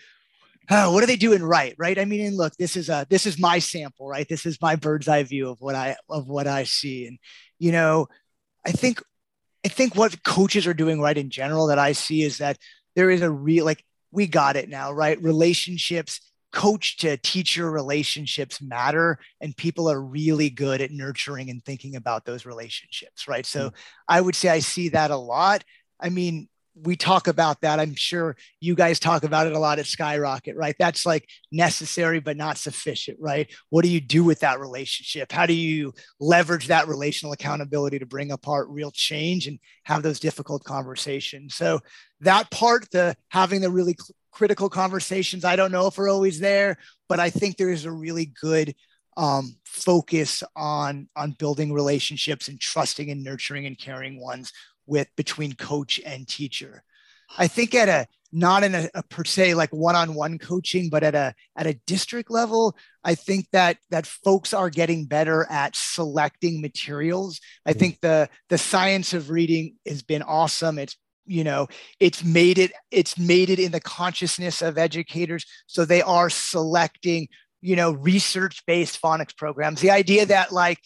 [0.69, 1.75] what are they doing right?
[1.79, 1.99] Right.
[1.99, 4.29] I mean, and look, this is a this is my sample, right?
[4.29, 7.19] This is my bird's eye view of what I of what I see, and
[7.59, 8.09] you know,
[8.67, 9.01] I think
[9.65, 12.59] I think what coaches are doing right in general that I see is that
[12.97, 15.23] there is a real like we got it now, right?
[15.23, 16.21] Relationships,
[16.57, 22.25] coach to teacher relationships matter, and people are really good at nurturing and thinking about
[22.25, 23.45] those relationships, right?
[23.45, 23.77] So mm-hmm.
[24.09, 25.65] I would say I see that a lot.
[26.01, 27.79] I mean, we talk about that.
[27.79, 30.75] I'm sure you guys talk about it a lot at Skyrocket, right?
[30.79, 33.51] That's like necessary, but not sufficient, right?
[33.69, 35.33] What do you do with that relationship?
[35.33, 40.21] How do you leverage that relational accountability to bring apart real change and have those
[40.21, 41.55] difficult conversations?
[41.55, 41.81] So,
[42.21, 46.39] that part, the having the really cl- critical conversations, I don't know if we're always
[46.41, 46.77] there,
[47.09, 48.75] but I think there is a really good
[49.17, 54.53] um, focus on on building relationships and trusting and nurturing and caring ones
[54.85, 56.83] with between coach and teacher.
[57.39, 61.15] I think at a not in a, a, per se like one-on-one coaching, but at
[61.15, 66.61] a at a district level, I think that that folks are getting better at selecting
[66.61, 67.41] materials.
[67.65, 67.79] I mm-hmm.
[67.79, 70.79] think the the science of reading has been awesome.
[70.79, 71.69] It's you know
[72.01, 75.45] it's made it it's made it in the consciousness of educators.
[75.67, 77.29] So they are selecting
[77.61, 79.81] you know research based phonics programs.
[79.81, 80.79] The idea that like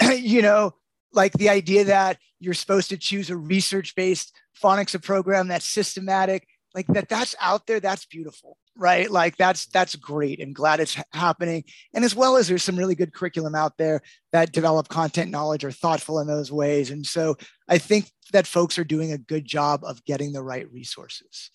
[0.14, 0.74] you know
[1.12, 4.32] like the idea that you're supposed to choose a research based
[4.62, 9.10] phonics program that's systematic like that that's out there that's beautiful right?
[9.10, 11.64] Like that's that's great and glad it's happening.
[11.92, 14.00] And as well as there's some really good curriculum out there
[14.32, 16.90] that develop content knowledge or thoughtful in those ways.
[16.90, 17.36] And so
[17.68, 21.50] i think that folks are doing a good job of getting the right resources.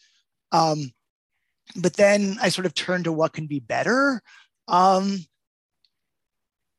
[0.52, 0.92] Um,
[1.78, 4.22] but then i sort of turn to what can be better.
[4.68, 5.20] Um,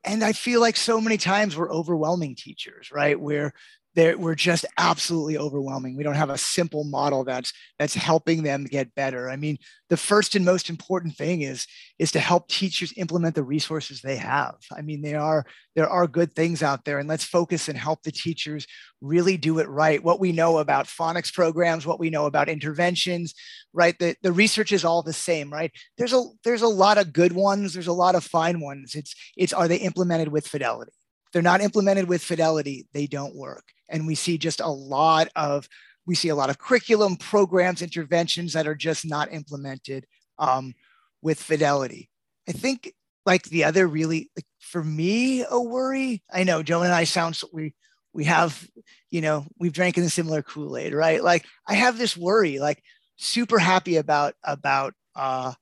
[0.04, 3.18] and i feel like so many times we're overwhelming teachers right?
[3.18, 3.54] Where
[3.94, 5.96] they're, we're just absolutely overwhelming.
[5.96, 9.30] We don't have a simple model that's that's helping them get better.
[9.30, 11.66] I mean, the first and most important thing is
[11.98, 14.56] is to help teachers implement the resources they have.
[14.76, 18.02] I mean, there are there are good things out there, and let's focus and help
[18.02, 18.66] the teachers
[19.00, 20.02] really do it right.
[20.02, 23.34] What we know about phonics programs, what we know about interventions,
[23.72, 23.96] right?
[23.98, 25.70] The the research is all the same, right?
[25.98, 27.74] There's a there's a lot of good ones.
[27.74, 28.94] There's a lot of fine ones.
[28.94, 30.92] It's it's are they implemented with fidelity?
[31.34, 33.64] They're not implemented with fidelity, they don't work.
[33.90, 35.68] And we see just a lot of
[36.06, 40.06] we see a lot of curriculum programs, interventions that are just not implemented
[40.38, 40.74] um,
[41.22, 42.10] with fidelity.
[42.48, 42.92] I think
[43.26, 46.22] like the other really like for me a worry.
[46.32, 47.74] I know Joan and I sound so we
[48.12, 48.68] we have
[49.10, 51.22] you know we've drank in a similar Kool Aid, right?
[51.22, 52.80] Like I have this worry, like
[53.16, 55.52] super happy about about uh,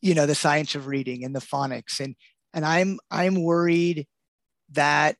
[0.00, 2.14] you know the science of reading and the phonics, and
[2.54, 4.06] and I'm I'm worried
[4.72, 5.16] that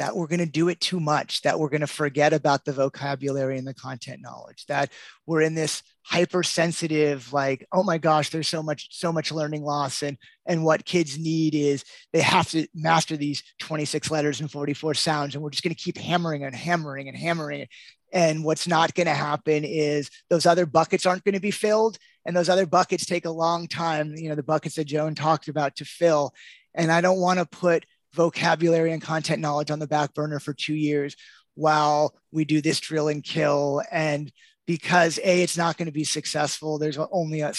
[0.00, 2.72] that we're going to do it too much, that we're going to forget about the
[2.72, 4.90] vocabulary and the content knowledge, that
[5.26, 10.02] we're in this hypersensitive, like, oh my gosh, there's so much, so much learning loss.
[10.02, 11.84] And, and what kids need is
[12.14, 15.34] they have to master these 26 letters and 44 sounds.
[15.34, 17.66] And we're just going to keep hammering and hammering and hammering.
[18.10, 21.98] And what's not going to happen is those other buckets aren't going to be filled.
[22.24, 25.48] And those other buckets take a long time, you know, the buckets that Joan talked
[25.48, 26.32] about to fill.
[26.74, 30.52] And I don't want to put vocabulary and content knowledge on the back burner for
[30.52, 31.16] two years
[31.54, 33.82] while we do this drill and kill.
[33.90, 34.32] And
[34.66, 37.52] because A, it's not going to be successful, there's only a,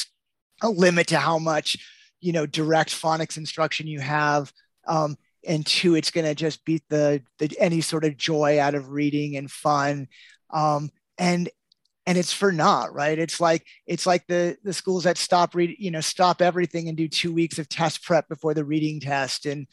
[0.62, 1.78] a limit to how much,
[2.20, 4.52] you know, direct phonics instruction you have.
[4.88, 8.76] Um, and two, it's going to just beat the, the any sort of joy out
[8.76, 10.08] of reading and fun.
[10.52, 11.50] Um, and
[12.08, 15.76] and it's for not right it's like it's like the the schools that stop read
[15.78, 19.46] you know stop everything and do two weeks of test prep before the reading test
[19.46, 19.68] and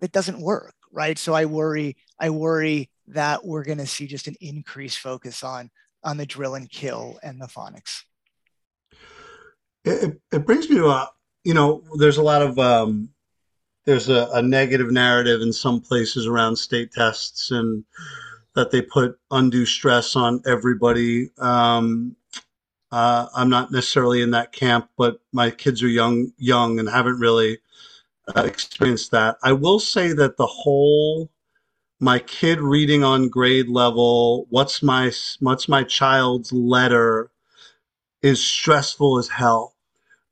[0.00, 4.28] it doesn't work right so i worry i worry that we're going to see just
[4.28, 5.70] an increased focus on
[6.04, 8.02] on the drill and kill and the phonics
[9.84, 11.10] it, it brings me to a
[11.44, 13.08] you know there's a lot of um
[13.88, 17.82] there's a, a negative narrative in some places around state tests and
[18.54, 21.30] that they put undue stress on everybody.
[21.38, 22.14] Um,
[22.92, 27.18] uh, I'm not necessarily in that camp, but my kids are young, young, and haven't
[27.18, 27.60] really
[28.36, 29.36] uh, experienced that.
[29.42, 31.30] I will say that the whole
[32.00, 37.30] my kid reading on grade level, what's my what's my child's letter,
[38.22, 39.74] is stressful as hell,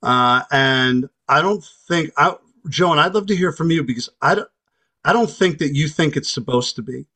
[0.03, 2.37] uh, and I don't think I,
[2.69, 2.99] Joan.
[2.99, 4.49] I'd love to hear from you because I don't,
[5.05, 7.07] I don't think that you think it's supposed to be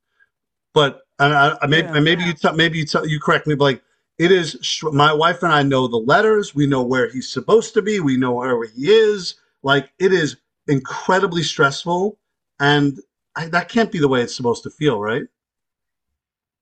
[0.72, 2.28] but and I, I maybe, yeah, maybe yeah.
[2.28, 3.82] you tell maybe you tell you correct me, but like
[4.18, 6.54] it is my wife and I know the letters.
[6.54, 8.00] We know where he's supposed to be.
[8.00, 9.36] We know where he is.
[9.62, 10.36] Like it is
[10.70, 12.18] incredibly stressful,
[12.60, 12.98] and
[13.36, 15.24] I, that can't be the way it's supposed to feel, right?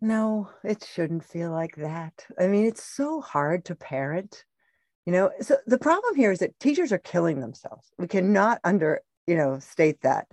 [0.01, 2.27] No, it shouldn't feel like that.
[2.39, 4.45] I mean, it's so hard to parent.
[5.07, 7.91] You know, so the problem here is that teachers are killing themselves.
[7.99, 10.27] We cannot under, you know, state that.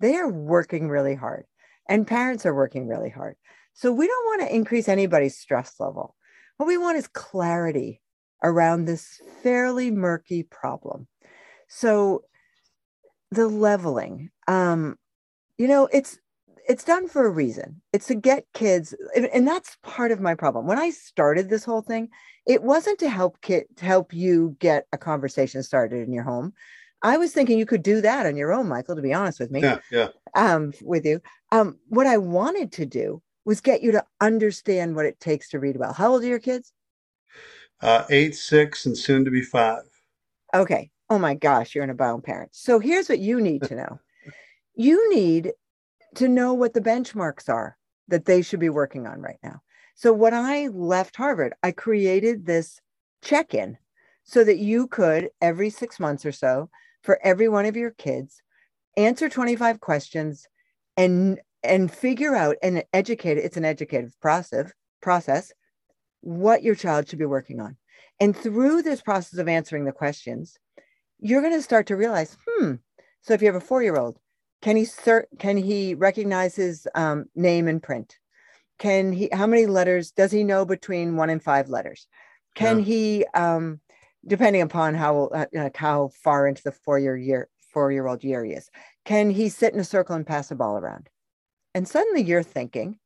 [0.00, 1.44] They are working really hard
[1.88, 3.36] and parents are working really hard.
[3.72, 6.16] So we don't want to increase anybody's stress level.
[6.56, 8.02] What we want is clarity
[8.42, 11.06] around this fairly murky problem.
[11.68, 12.24] So
[13.30, 14.96] the leveling, um,
[15.58, 16.18] you know, it's
[16.68, 17.80] it's done for a reason.
[17.92, 20.66] It's to get kids, and, and, that's part of my problem.
[20.66, 22.08] When I started this whole thing,
[22.44, 26.52] it wasn't to help kid to help you get a conversation started in your home.
[27.02, 28.96] I was thinking you could do that on your own, Michael.
[28.96, 31.20] To be honest with me, yeah, yeah, um, with you.
[31.52, 35.60] Um, what I wanted to do was get you to understand what it takes to
[35.60, 35.92] read well.
[35.92, 36.72] How old are your kids?
[37.80, 39.82] Uh, eight, six, and soon to be five.
[40.54, 40.90] Okay.
[41.08, 42.50] Oh my gosh, you're an abound parent.
[42.52, 44.00] So here's what you need to know.
[44.76, 45.52] you need
[46.14, 47.76] to know what the benchmarks are
[48.08, 49.60] that they should be working on right now.
[49.94, 52.80] So when I left Harvard, I created this
[53.22, 53.78] check-in
[54.24, 56.70] so that you could every 6 months or so
[57.02, 58.42] for every one of your kids
[58.96, 60.46] answer 25 questions
[60.96, 65.52] and and figure out and educate it's an educative process process
[66.20, 67.76] what your child should be working on.
[68.20, 70.58] And through this process of answering the questions,
[71.18, 72.74] you're going to start to realize, hmm.
[73.22, 74.18] So if you have a four-year-old,
[74.62, 74.86] can he
[75.38, 78.18] can he recognize his um, name in print?
[78.78, 79.28] Can he?
[79.32, 82.06] How many letters does he know between one and five letters?
[82.54, 82.84] Can yeah.
[82.84, 83.26] he?
[83.34, 83.80] Um,
[84.26, 88.70] depending upon how uh, how far into the four-year year four-year-old year he is,
[89.04, 91.08] can he sit in a circle and pass a ball around?
[91.74, 92.98] And suddenly you're thinking,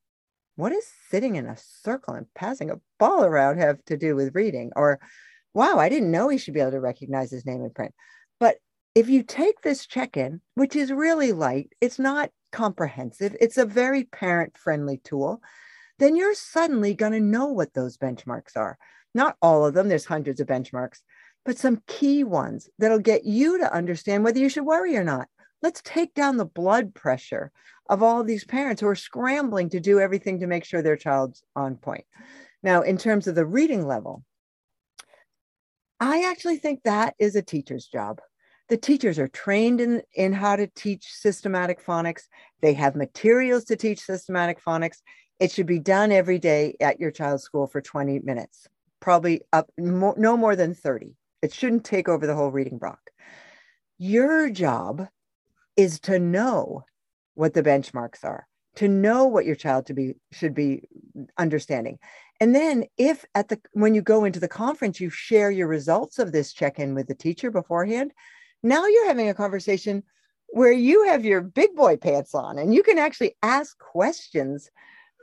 [0.56, 4.34] what does sitting in a circle and passing a ball around have to do with
[4.34, 4.70] reading?
[4.76, 5.00] Or,
[5.54, 7.94] wow, I didn't know he should be able to recognize his name in print.
[8.38, 8.56] But
[8.94, 13.64] if you take this check in, which is really light, it's not comprehensive, it's a
[13.64, 15.42] very parent friendly tool,
[15.98, 18.78] then you're suddenly going to know what those benchmarks are.
[19.14, 21.00] Not all of them, there's hundreds of benchmarks,
[21.44, 25.28] but some key ones that'll get you to understand whether you should worry or not.
[25.62, 27.52] Let's take down the blood pressure
[27.88, 30.96] of all of these parents who are scrambling to do everything to make sure their
[30.96, 32.04] child's on point.
[32.62, 34.24] Now, in terms of the reading level,
[36.00, 38.20] I actually think that is a teacher's job.
[38.70, 42.22] The teachers are trained in, in how to teach systematic phonics.
[42.62, 44.98] They have materials to teach systematic phonics.
[45.38, 48.66] It should be done every day at your child's school for 20 minutes,
[49.00, 51.16] probably up mo- no more than 30.
[51.42, 53.10] It shouldn't take over the whole reading block.
[53.98, 55.08] Your job
[55.76, 56.84] is to know
[57.34, 58.46] what the benchmarks are
[58.76, 60.82] to know what your child to be should be
[61.38, 61.98] understanding.
[62.40, 66.18] And then if at the when you go into the conference you share your results
[66.18, 68.12] of this check-in with the teacher beforehand
[68.62, 70.02] now you're having a conversation
[70.48, 74.70] where you have your big boy pants on and you can actually ask questions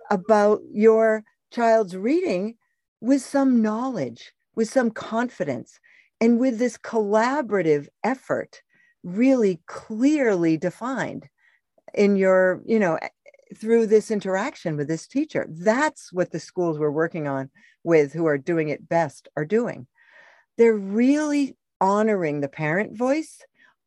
[0.09, 2.55] about your child's reading
[3.01, 5.79] with some knowledge with some confidence
[6.19, 8.61] and with this collaborative effort
[9.03, 11.29] really clearly defined
[11.93, 12.99] in your, you know,
[13.55, 15.45] through this interaction with this teacher.
[15.49, 17.49] That's what the schools we're working on
[17.83, 19.87] with who are doing it best are doing.
[20.57, 23.39] They're really honoring the parent voice,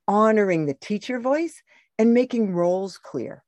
[0.06, 1.62] honoring the teacher voice,
[1.98, 3.42] and making roles clear.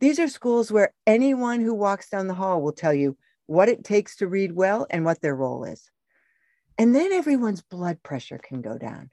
[0.00, 3.16] These are schools where anyone who walks down the hall will tell you
[3.46, 5.90] what it takes to read well and what their role is.
[6.78, 9.10] And then everyone's blood pressure can go down.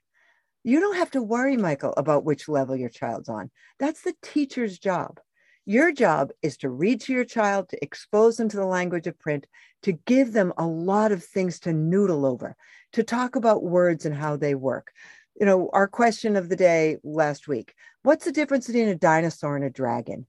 [0.64, 3.50] You don't have to worry, Michael, about which level your child's on.
[3.80, 5.20] That's the teacher's job.
[5.66, 9.18] Your job is to read to your child, to expose them to the language of
[9.18, 9.48] print,
[9.82, 12.56] to give them a lot of things to noodle over,
[12.94, 14.92] to talk about words and how they work.
[15.40, 19.56] You know, our question of the day last week what's the difference between a dinosaur
[19.56, 20.28] and a dragon?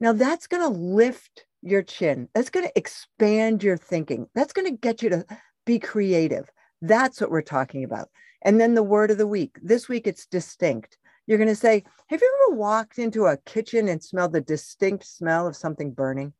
[0.00, 2.28] Now, that's going to lift your chin.
[2.34, 4.26] That's going to expand your thinking.
[4.34, 5.26] That's going to get you to
[5.64, 6.50] be creative.
[6.82, 8.08] That's what we're talking about.
[8.42, 9.58] And then the word of the week.
[9.62, 10.98] This week it's distinct.
[11.26, 15.06] You're going to say, Have you ever walked into a kitchen and smelled the distinct
[15.06, 16.32] smell of something burning?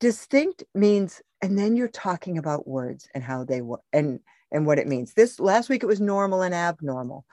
[0.00, 4.20] Distinct means, and then you're talking about words and how they work and
[4.52, 5.14] and what it means.
[5.14, 7.24] This last week it was normal and abnormal.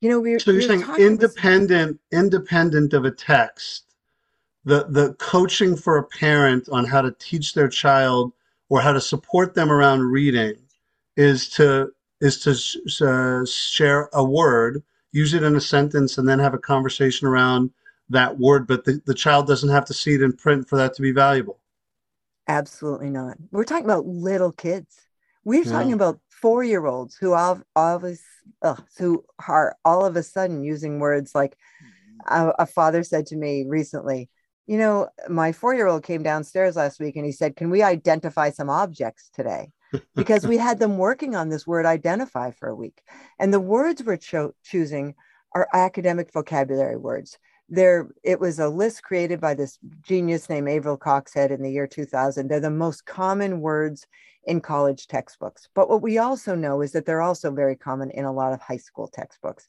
[0.00, 3.94] You know, we were so you're saying independent, independent of a text.
[4.64, 8.32] The the coaching for a parent on how to teach their child
[8.68, 10.56] or how to support them around reading
[11.16, 14.82] is to is to uh, share a word,
[15.12, 17.70] use it in a sentence, and then have a conversation around
[18.08, 18.66] that word.
[18.66, 21.12] But the, the child doesn't have to see it in print for that to be
[21.12, 21.60] valuable.
[22.48, 23.36] Absolutely not.
[23.50, 24.96] We're talking about little kids.
[25.44, 25.72] We're yeah.
[25.72, 28.22] talking about four year olds who all, always
[28.62, 31.56] ugh, who are all of a sudden using words like
[32.26, 34.28] a, a father said to me recently,
[34.66, 37.82] you know, my four year old came downstairs last week and he said, Can we
[37.82, 39.70] identify some objects today?
[40.14, 43.02] Because we had them working on this word identify for a week.
[43.38, 45.14] And the words we're cho- choosing
[45.54, 47.38] are academic vocabulary words.
[47.68, 51.86] there it was a list created by this genius named Averil Coxhead in the year
[51.86, 52.48] 2000.
[52.48, 54.06] They're the most common words
[54.44, 55.68] in college textbooks.
[55.74, 58.60] But what we also know is that they're also very common in a lot of
[58.60, 59.68] high school textbooks.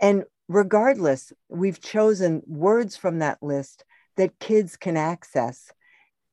[0.00, 3.84] And regardless, we've chosen words from that list
[4.16, 5.70] that kids can access.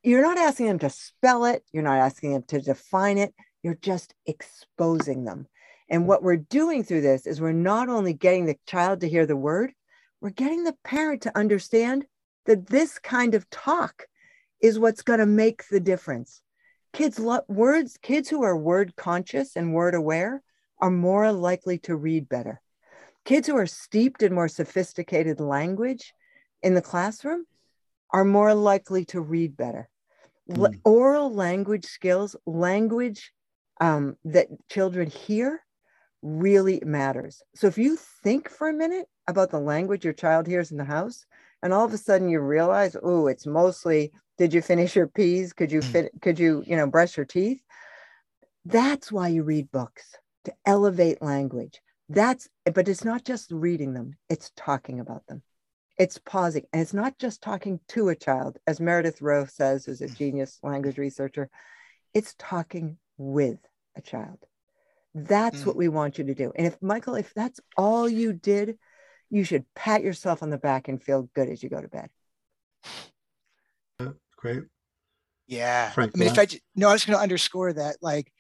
[0.04, 3.34] You're not asking them to spell it, you're not asking them to define it,
[3.64, 5.48] you're just exposing them.
[5.90, 6.08] And hmm.
[6.08, 9.38] what we're doing through this is we're not only getting the child to hear the
[9.38, 9.72] word,
[10.20, 12.06] we're getting the parent to understand
[12.46, 14.08] that this kind of talk
[14.62, 16.42] is what's going to make the difference.
[16.92, 20.44] Kids love words, kids who are word conscious and word aware
[20.80, 22.62] are more likely to read better.
[23.26, 26.14] Kids who are steeped in more sophisticated language
[26.62, 27.46] in the classroom
[28.12, 29.90] are more likely to read better.
[30.50, 30.80] Mm.
[30.84, 33.32] Oral language skills, language
[33.80, 35.64] um, that children hear,
[36.22, 37.42] really matters.
[37.56, 40.84] So if you think for a minute about the language your child hears in the
[40.84, 41.26] house,
[41.62, 45.54] and all of a sudden you realize, oh, it's mostly, did you finish your peas?
[45.54, 45.92] Could you hmm.
[45.92, 46.12] fit?
[46.22, 47.62] Could you, you know, brush your teeth?
[48.66, 50.16] That's why you read books
[50.46, 51.82] to elevate language.
[52.10, 55.42] That's, but it's not just reading them; it's talking about them.
[55.98, 60.02] It's pausing, and it's not just talking to a child, as Meredith Rowe says, who's
[60.02, 61.50] a genius language researcher.
[62.14, 63.60] It's talking with
[63.96, 64.40] a child.
[65.14, 65.66] That's mm.
[65.68, 66.52] what we want you to do.
[66.56, 68.78] And if Michael, if that's all you did,
[69.30, 72.10] you should pat yourself on the back and feel good as you go to bed.
[74.38, 74.64] Great.
[75.48, 75.92] Yeah.
[75.92, 77.98] Frank, I mean, if I no, I was going to underscore that.
[78.02, 78.32] Like,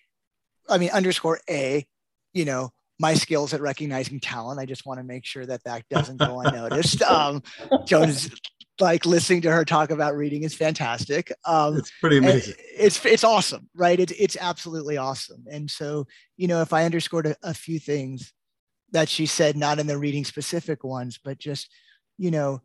[0.67, 1.85] I mean, underscore a,
[2.33, 2.71] you know,
[3.03, 4.61] my skills at recognizing talent.
[4.61, 7.01] I just want to make sure that that doesn't go unnoticed.
[7.03, 7.43] Um,
[7.85, 8.31] Joan's
[8.79, 11.29] like listening to her talk about reading is fantastic.
[11.45, 12.55] Um, it's pretty amazing.
[12.79, 13.99] It's it's awesome, right?
[13.99, 15.43] It's it's absolutely awesome.
[15.51, 18.31] And so, you know, if I underscored a, a few things
[18.91, 21.69] that she said, not in the reading specific ones, but just,
[22.17, 22.61] you know,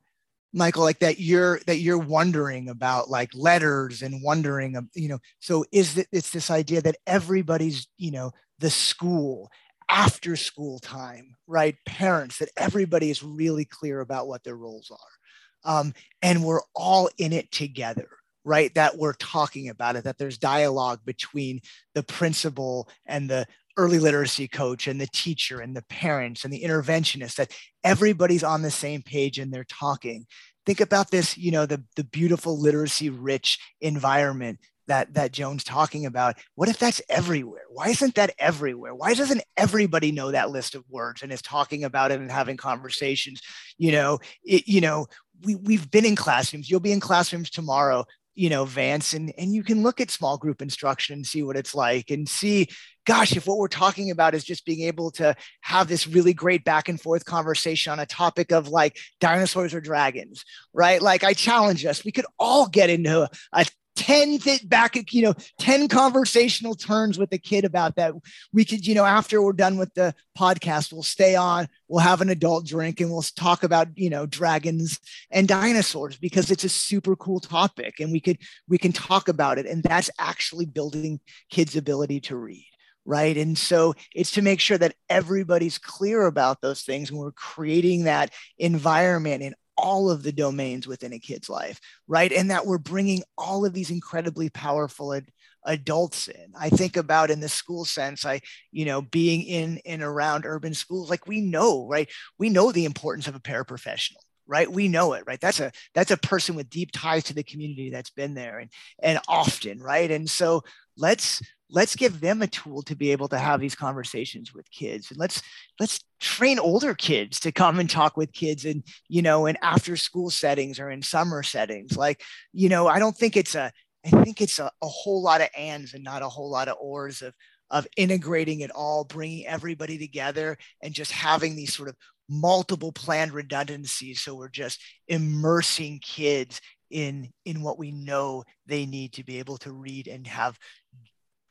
[0.53, 5.65] Michael, like that you're that you're wondering about like letters and wondering, you know, so
[5.73, 8.31] is it it's this idea that everybody's, you know,
[8.61, 9.51] the school
[9.89, 11.77] after school time, right?
[11.87, 15.79] Parents, that everybody is really clear about what their roles are.
[15.81, 18.09] Um, and we're all in it together
[18.49, 18.75] right?
[18.75, 21.61] That we're talking about it that there's dialogue between
[21.95, 26.63] the principal and the early literacy coach and the teacher and the parents and the
[26.63, 27.53] interventionist that
[27.85, 30.27] everybody's on the same page and they're talking.
[30.65, 34.59] Think about this you know the, the beautiful literacy rich environment
[34.89, 36.37] that that Joan's talking about.
[36.57, 37.63] What if that's everywhere?
[37.71, 38.95] Why isn't that everywhere?
[38.95, 42.57] Why doesn't everybody know that list of words and is talking about it and having
[42.57, 43.41] conversations?
[43.79, 45.07] You know, it, you know,
[45.45, 46.69] we we've been in classrooms.
[46.69, 48.05] You'll be in classrooms tomorrow
[48.39, 51.57] you know vance and and you can look at small group instruction and see what
[51.57, 52.69] it's like and see
[53.05, 56.63] gosh if what we're talking about is just being able to have this really great
[56.63, 61.33] back and forth conversation on a topic of like dinosaurs or dragons right like i
[61.33, 63.67] challenge us we could all get into a
[63.99, 68.15] 10 th- back you know 10 conversational turns with the kid about that.
[68.53, 72.21] We could you know after we're done with the podcast we'll stay on we'll have
[72.21, 75.01] an adult drink and we'll talk about you know dragons
[75.33, 78.39] and dinosaurs because it's a super cool topic and we could
[78.69, 81.19] we can talk about it and that's actually building
[81.51, 82.65] kids ability to read
[83.05, 83.39] right?
[83.39, 88.05] And so it's to make sure that everybody's clear about those things and we're creating
[88.05, 92.33] that environment in all of the domains within a kid's life, right?
[92.33, 95.31] And that we're bringing all of these incredibly powerful ad-
[95.65, 96.53] adults in.
[96.59, 98.41] I think about in the school sense, I,
[98.73, 102.11] you know, being in and around urban schools, like we know, right?
[102.39, 104.17] We know the importance of a paraprofessional
[104.51, 107.43] right we know it right that's a that's a person with deep ties to the
[107.43, 108.71] community that's been there and
[109.03, 110.63] and often right and so
[110.97, 115.11] let's let's give them a tool to be able to have these conversations with kids.
[115.11, 115.43] And let's
[115.79, 119.97] let's train older kids to come and talk with kids and you know in after
[119.97, 121.97] school settings or in summer settings.
[121.97, 123.71] Like you know i don't think it's a
[124.05, 126.77] i think it's a, a whole lot of ands and not a whole lot of
[126.81, 127.35] ors of
[127.71, 131.97] of integrating it all bringing everybody together and just having these sort of
[132.29, 134.21] multiple planned redundancies.
[134.21, 136.61] So we're just immersing kids
[136.91, 140.59] in in what we know they need to be able to read and have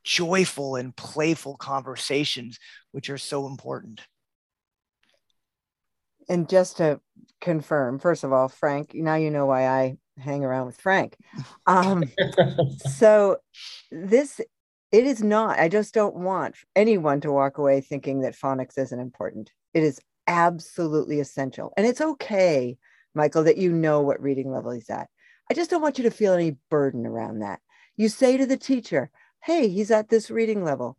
[0.08, 2.58] joyful and playful conversations,
[2.94, 4.02] which are so important.
[6.30, 7.02] And just to
[7.42, 11.18] confirm, first of all, Frank, now you know why I hang around with Frank.
[11.66, 12.06] Um,
[12.96, 13.38] so
[13.92, 14.40] this,
[14.94, 19.00] it is not, I just don't want anyone to walk away thinking that phonics isn't
[19.00, 19.52] important.
[19.74, 21.74] It is absolutely essential.
[21.76, 22.78] And it's okay,
[23.14, 25.10] Michael, that you know what reading level he's at.
[25.52, 27.60] I just don't want you to feel any burden around that.
[27.98, 29.10] You say to the teacher,
[29.44, 30.98] hey, he's at this reading level.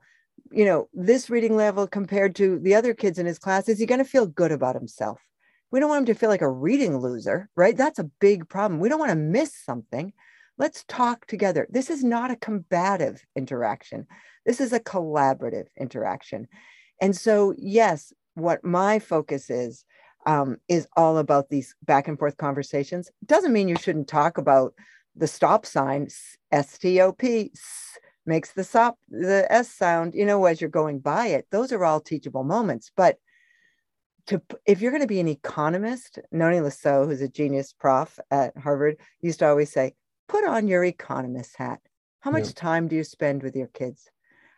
[0.51, 3.87] You know, this reading level compared to the other kids in his class, is he
[3.87, 5.21] going to feel good about himself?
[5.71, 7.77] We don't want him to feel like a reading loser, right?
[7.77, 8.81] That's a big problem.
[8.81, 10.13] We don't want to miss something.
[10.57, 11.67] Let's talk together.
[11.71, 14.07] This is not a combative interaction.
[14.47, 16.49] This is a collaborative interaction.
[17.01, 19.85] And so, yes, what my focus is
[20.27, 23.11] um, is all about these back and forth conversations.
[23.27, 24.75] Doesn't mean you shouldn't talk about
[25.15, 26.09] the stop sign,
[26.51, 27.53] S T O P,
[28.29, 30.15] makes the stop the S sound.
[30.15, 32.93] You know, as you're going by it, those are all teachable moments.
[32.95, 33.17] But
[34.27, 38.57] to if you're going to be an economist, Nonie Lesaux, who's a genius prof at
[38.57, 39.95] Harvard, used to always say,
[40.29, 41.81] "Put on your economist hat."
[42.21, 42.53] How much yeah.
[42.55, 44.11] time do you spend with your kids?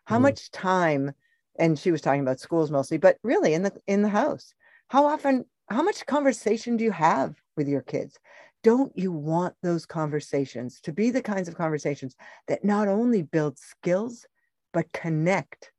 [0.04, 1.12] How mm much time?
[1.58, 4.54] And she was talking about schools mostly, but really in the in the house.
[4.88, 5.44] How often?
[5.68, 8.18] How much conversation do you have with your kids?
[8.62, 12.14] Don't you want those conversations to be the kinds of conversations
[12.48, 14.26] that not only build skills
[14.72, 15.72] but connect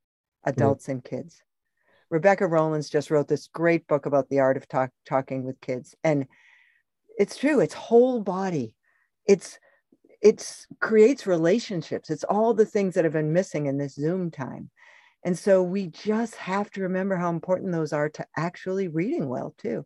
[0.45, 1.43] adults mm and kids?
[2.09, 5.95] Rebecca Rolland just wrote this great book about the art of talk, talking with kids.
[6.03, 6.27] And
[7.17, 8.75] it's true, it's whole body.
[9.25, 9.59] It's
[10.21, 12.09] it's creates relationships.
[12.09, 14.69] It's all the things that have been missing in this Zoom time.
[15.23, 19.53] And so we just have to remember how important those are to actually reading well
[19.57, 19.85] too.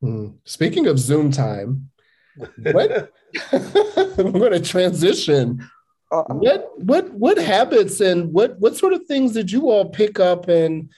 [0.00, 0.30] Hmm.
[0.44, 1.90] Speaking of Zoom time,
[2.36, 3.12] what
[3.52, 5.68] we're going to transition.
[6.10, 10.20] Uh, what what what habits and what what sort of things did you all pick
[10.20, 10.90] up and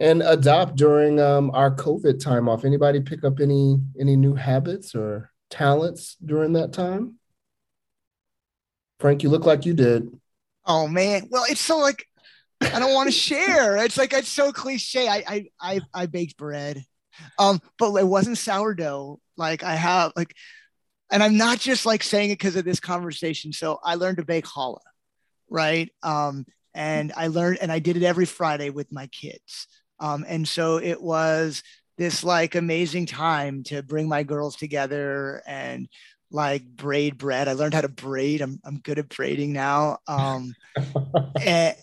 [0.00, 2.64] and adopt during um, our COVID time off?
[2.64, 7.18] Anybody pick up any any new habits or talents during that time?
[9.00, 10.08] Frank, you look like you did.
[10.64, 12.06] Oh man, well, it's so like
[12.62, 13.76] I don't want to share.
[13.84, 15.08] It's like it's so cliche.
[15.08, 16.82] I I I, I baked bread,
[17.38, 19.20] um, but it wasn't sourdough.
[19.36, 20.34] Like I have like,
[21.14, 23.52] and I'm not just like saying it because of this conversation.
[23.52, 24.80] So I learned to bake challah,
[25.48, 25.88] right?
[26.02, 26.44] Um,
[26.74, 29.68] and I learned, and I did it every Friday with my kids.
[30.00, 31.62] Um, and so it was
[31.96, 35.88] this like amazing time to bring my girls together and
[36.32, 37.46] like braid bread.
[37.46, 38.40] I learned how to braid.
[38.40, 39.98] I'm, I'm good at braiding now.
[40.08, 40.52] Um,
[41.40, 41.76] and,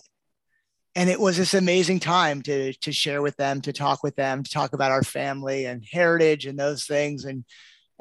[0.93, 4.43] and it was this amazing time to, to share with them, to talk with them,
[4.43, 7.45] to talk about our family and heritage and those things and,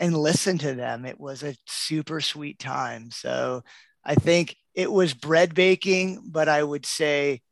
[0.01, 1.05] and listen to them.
[1.05, 3.11] It was a super sweet time.
[3.13, 3.63] So
[4.03, 7.43] I think it was bread baking, but I would say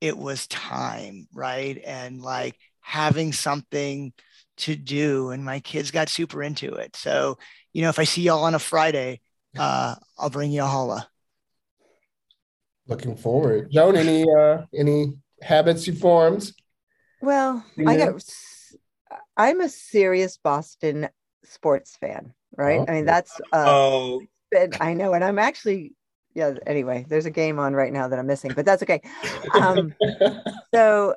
[0.00, 1.78] it was time, right?
[1.84, 4.12] And like having something
[4.58, 5.30] to do.
[5.30, 6.94] And my kids got super into it.
[6.94, 7.38] So,
[7.72, 9.20] you know, if I see y'all on a Friday,
[9.58, 11.06] uh, I'll bring you a challah.
[12.86, 13.70] Looking forward.
[13.70, 16.52] Joan, any uh any habits you formed?
[17.20, 18.24] Well, I got
[19.36, 21.08] I'm a serious Boston
[21.44, 22.80] sports fan, right?
[22.80, 22.86] Oh.
[22.88, 24.22] I mean, that's uh oh.
[24.80, 25.94] I know, and I'm actually
[26.34, 29.00] yeah anyway there's a game on right now that i'm missing but that's okay
[29.54, 29.94] um,
[30.74, 31.14] so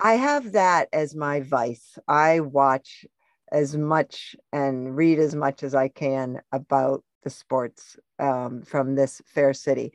[0.00, 3.04] i have that as my vice i watch
[3.52, 9.20] as much and read as much as i can about the sports um, from this
[9.26, 9.92] fair city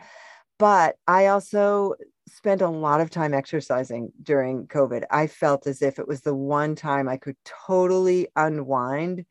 [0.58, 1.94] but i also
[2.28, 6.36] spent a lot of time exercising during covid i felt as if it was the
[6.36, 9.26] one time i could totally unwind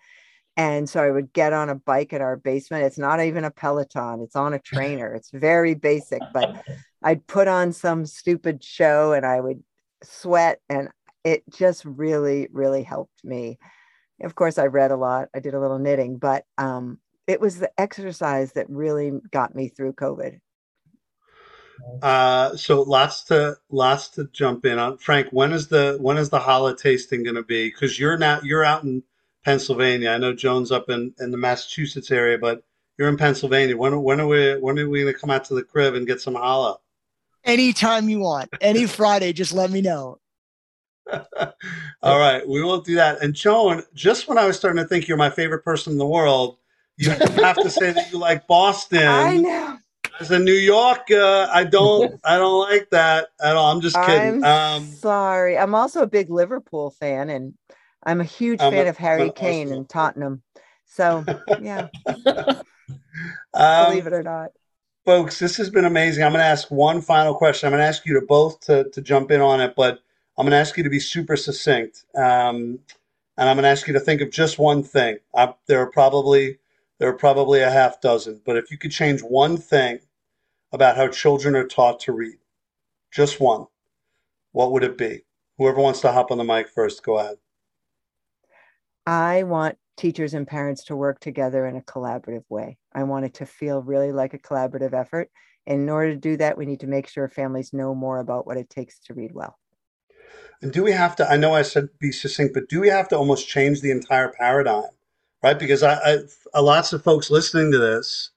[0.59, 2.83] and so I would get on a bike in our basement.
[2.83, 5.15] It's not even a Peloton, it's on a trainer.
[5.15, 6.65] It's very basic, but
[7.01, 9.63] I'd put on some stupid show and I would
[10.03, 10.61] sweat.
[10.69, 10.89] And
[11.23, 13.61] it just really, really helped me.
[14.21, 16.99] Of course, I read a lot, I did a little knitting, but um,
[17.29, 20.41] it was the exercise that really got me through COVID.
[22.03, 24.99] Uh, so lots to lots to jump in on.
[24.99, 27.69] Frank, when is the when is the challah tasting going to be?
[27.69, 29.05] Because you're now you're out in
[29.45, 30.11] Pennsylvania.
[30.11, 32.63] I know Joan's up in, in the Massachusetts area, but
[32.99, 33.77] you're in Pennsylvania.
[33.77, 36.07] When when are we when are we going to come out to the crib and
[36.07, 36.79] get some challah?
[37.45, 40.19] Anytime you want, any Friday, just let me know.
[42.03, 43.23] All right, we will do that.
[43.23, 46.07] And Joan, just when I was starting to think you're my favorite person in the
[46.07, 46.59] world,
[46.97, 49.07] you have to say that you like Boston.
[49.07, 49.79] I know.
[50.21, 53.73] As a New Yorker, I don't, I don't like that at all.
[53.73, 54.43] I'm just kidding.
[54.43, 55.57] I'm um, sorry.
[55.57, 57.55] I'm also a big Liverpool fan, and
[58.09, 60.43] I'm a huge I'm fan a, of Harry Kane and Tottenham.
[60.87, 61.27] So
[61.61, 61.89] yeah.
[63.53, 64.53] um, Believe it or not.
[65.05, 66.25] Folks, this has been amazing.
[66.25, 67.67] I'm going to ask one final question.
[67.67, 69.99] I'm going to ask you to both to, to jump in on it, but
[70.39, 72.07] I'm going to ask you to be super succinct.
[72.15, 72.79] Um,
[73.37, 75.19] and I'm going to ask you to think of just one thing.
[75.37, 76.59] I, there are probably
[76.99, 79.99] there are probably a half dozen, but if you could change one thing
[80.73, 82.39] about how children are taught to read,
[83.11, 83.67] just one,
[84.53, 85.25] what would it be?
[85.59, 87.37] Whoever wants to hop on the mic first, go ahead.
[89.09, 92.77] I want teachers and parents to work together in a collaborative way.
[92.93, 95.31] I want it to feel really like a collaborative effort.
[95.67, 98.47] And in order to do that, we need to make sure families know more about
[98.47, 99.57] what it takes to read well.
[100.61, 101.31] And do we have to?
[101.31, 104.29] I know I said be succinct, but do we have to almost change the entire
[104.29, 104.91] paradigm,
[105.43, 105.59] right?
[105.59, 106.19] Because I,
[106.53, 108.33] I lots of folks listening to this,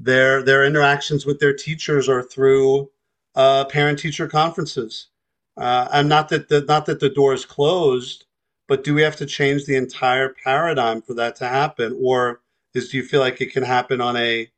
[0.00, 2.90] their their interactions with their teachers are through
[3.36, 5.10] uh, parent teacher conferences,
[5.56, 8.24] uh, and not that the not that the door is closed,
[8.68, 12.40] but do we have to change the entire paradigm for that to happen, or
[12.74, 14.48] is do you feel like it can happen on a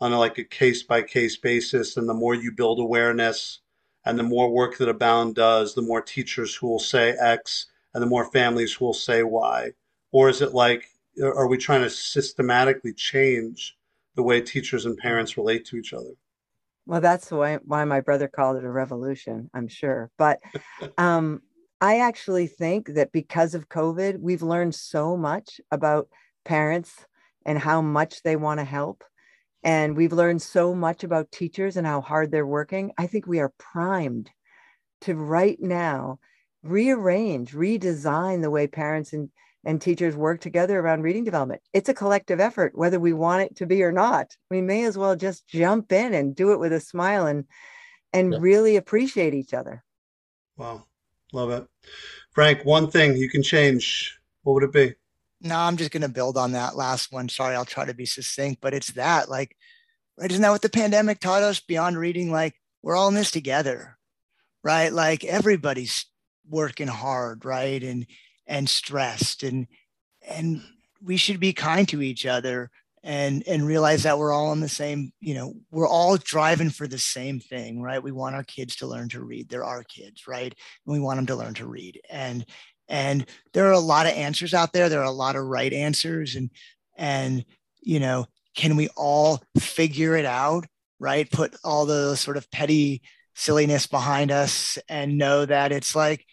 [0.00, 3.60] on a, like a case by case basis, and the more you build awareness
[4.04, 8.02] and the more work that Abound does, the more teachers who will say X and
[8.02, 9.72] the more families who will say Y?
[10.12, 10.88] Or is it like,
[11.22, 13.76] are we trying to systematically change
[14.14, 16.10] the way teachers and parents relate to each other?
[16.86, 20.10] Well, that's why, why my brother called it a revolution, I'm sure.
[20.18, 20.40] But
[20.98, 21.42] um,
[21.84, 26.08] I actually think that because of COVID, we've learned so much about
[26.42, 27.04] parents
[27.44, 29.04] and how much they want to help
[29.64, 32.92] and we've learned so much about teachers and how hard they're working.
[32.98, 34.30] I think we are primed
[35.02, 36.20] to right now
[36.62, 39.30] rearrange, redesign the way parents and,
[39.64, 41.62] and teachers work together around reading development.
[41.72, 44.36] It's a collective effort, whether we want it to be or not.
[44.50, 47.44] We may as well just jump in and do it with a smile and
[48.12, 48.38] and yeah.
[48.40, 49.82] really appreciate each other.
[50.56, 50.84] Wow.
[51.34, 51.66] Love it.
[52.30, 54.94] Frank, one thing you can change, what would it be?
[55.44, 57.28] no, I'm just going to build on that last one.
[57.28, 59.56] Sorry, I'll try to be succinct, but it's that like,
[60.16, 60.30] right?
[60.30, 62.32] Isn't that what the pandemic taught us beyond reading?
[62.32, 63.98] Like, we're all in this together,
[64.62, 64.90] right?
[64.90, 66.06] Like, everybody's
[66.48, 67.82] working hard, right?
[67.82, 68.06] And,
[68.46, 69.66] and stressed and,
[70.26, 70.62] and
[71.02, 72.70] we should be kind to each other
[73.04, 76.88] and, and realize that we're all on the same, you know, we're all driving for
[76.88, 78.02] the same thing, right?
[78.02, 79.48] We want our kids to learn to read.
[79.48, 80.52] They're our kids, right?
[80.86, 82.00] And we want them to learn to read.
[82.10, 82.44] And,
[82.88, 85.72] and there are a lot of answers out there there are a lot of right
[85.72, 86.50] answers and
[86.96, 87.44] and
[87.80, 90.66] you know can we all figure it out
[90.98, 93.02] right put all the sort of petty
[93.34, 96.24] silliness behind us and know that it's like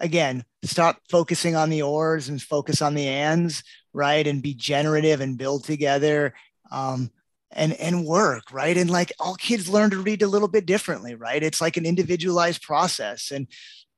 [0.00, 3.62] again stop focusing on the ors and focus on the ands
[3.96, 6.34] right and be generative and build together
[6.70, 7.10] um,
[7.50, 11.14] and and work right and like all kids learn to read a little bit differently
[11.14, 13.46] right it's like an individualized process and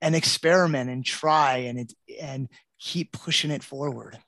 [0.00, 4.18] and experiment and try and it, and keep pushing it forward.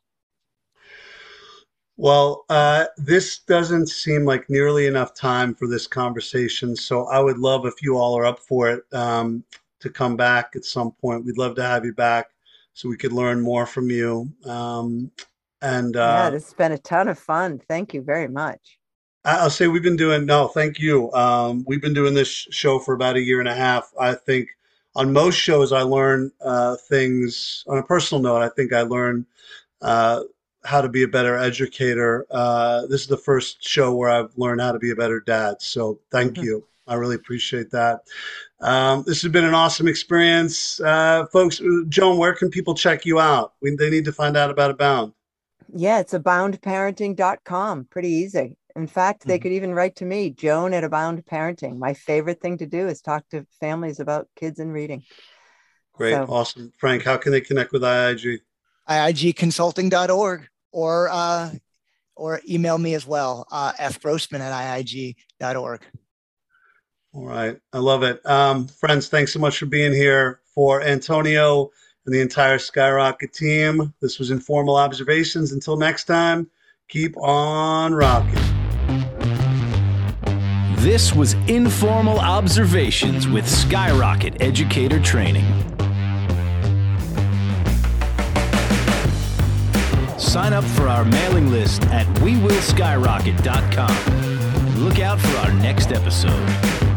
[1.97, 6.75] Well, uh, this doesn't seem like nearly enough time for this conversation.
[6.75, 9.45] So I would love if you all are up for it um,
[9.81, 11.25] to come back at some point.
[11.25, 12.31] We'd love to have you back
[12.73, 14.33] so we could learn more from you.
[14.47, 15.11] Um,
[15.63, 17.61] and uh, yeah, this has been a ton of fun.
[17.69, 18.79] Thank you very much.
[19.25, 21.13] I'll say we've been doing no, thank you.
[21.13, 23.93] Um, we've been doing this show for about a year and a half.
[24.01, 24.49] I think
[24.97, 28.41] on most shows, I learn uh, things on a personal note.
[28.41, 29.27] I think I learn
[29.83, 30.23] uh,
[30.65, 32.27] how to be a better educator.
[32.31, 35.61] Uh, this is the first show where I've learned how to be a better dad.
[35.61, 36.45] So thank mm-hmm.
[36.45, 36.67] you.
[36.87, 38.01] I really appreciate that.
[38.61, 40.81] Um, this has been an awesome experience.
[40.81, 43.53] Uh, folks, Joan, where can people check you out?
[43.61, 45.13] We, they need to find out about Abound.
[45.75, 47.87] Yeah, it's aboundparenting.com.
[47.91, 48.57] Pretty easy.
[48.77, 49.43] In fact, they mm-hmm.
[49.43, 51.79] could even write to me, Joan at Abound Parenting.
[51.79, 55.03] My favorite thing to do is talk to families about kids and reading.
[55.93, 56.13] Great.
[56.13, 56.73] So, awesome.
[56.79, 58.39] Frank, how can they connect with IIG?
[58.89, 61.51] IIGconsulting.org or uh,
[62.17, 65.83] or email me as well, uh, fgrossman at IIG.org.
[67.13, 67.59] All right.
[67.73, 68.25] I love it.
[68.25, 70.41] Um, friends, thanks so much for being here.
[70.55, 71.71] For Antonio
[72.07, 75.53] and the entire Skyrocket team, this was Informal Observations.
[75.53, 76.49] Until next time,
[76.89, 78.39] keep on rocking.
[80.77, 85.45] This was Informal Observations with Skyrocket Educator Training.
[90.19, 94.83] Sign up for our mailing list at wewillskyrocket.com.
[94.83, 96.90] Look out for our next episode.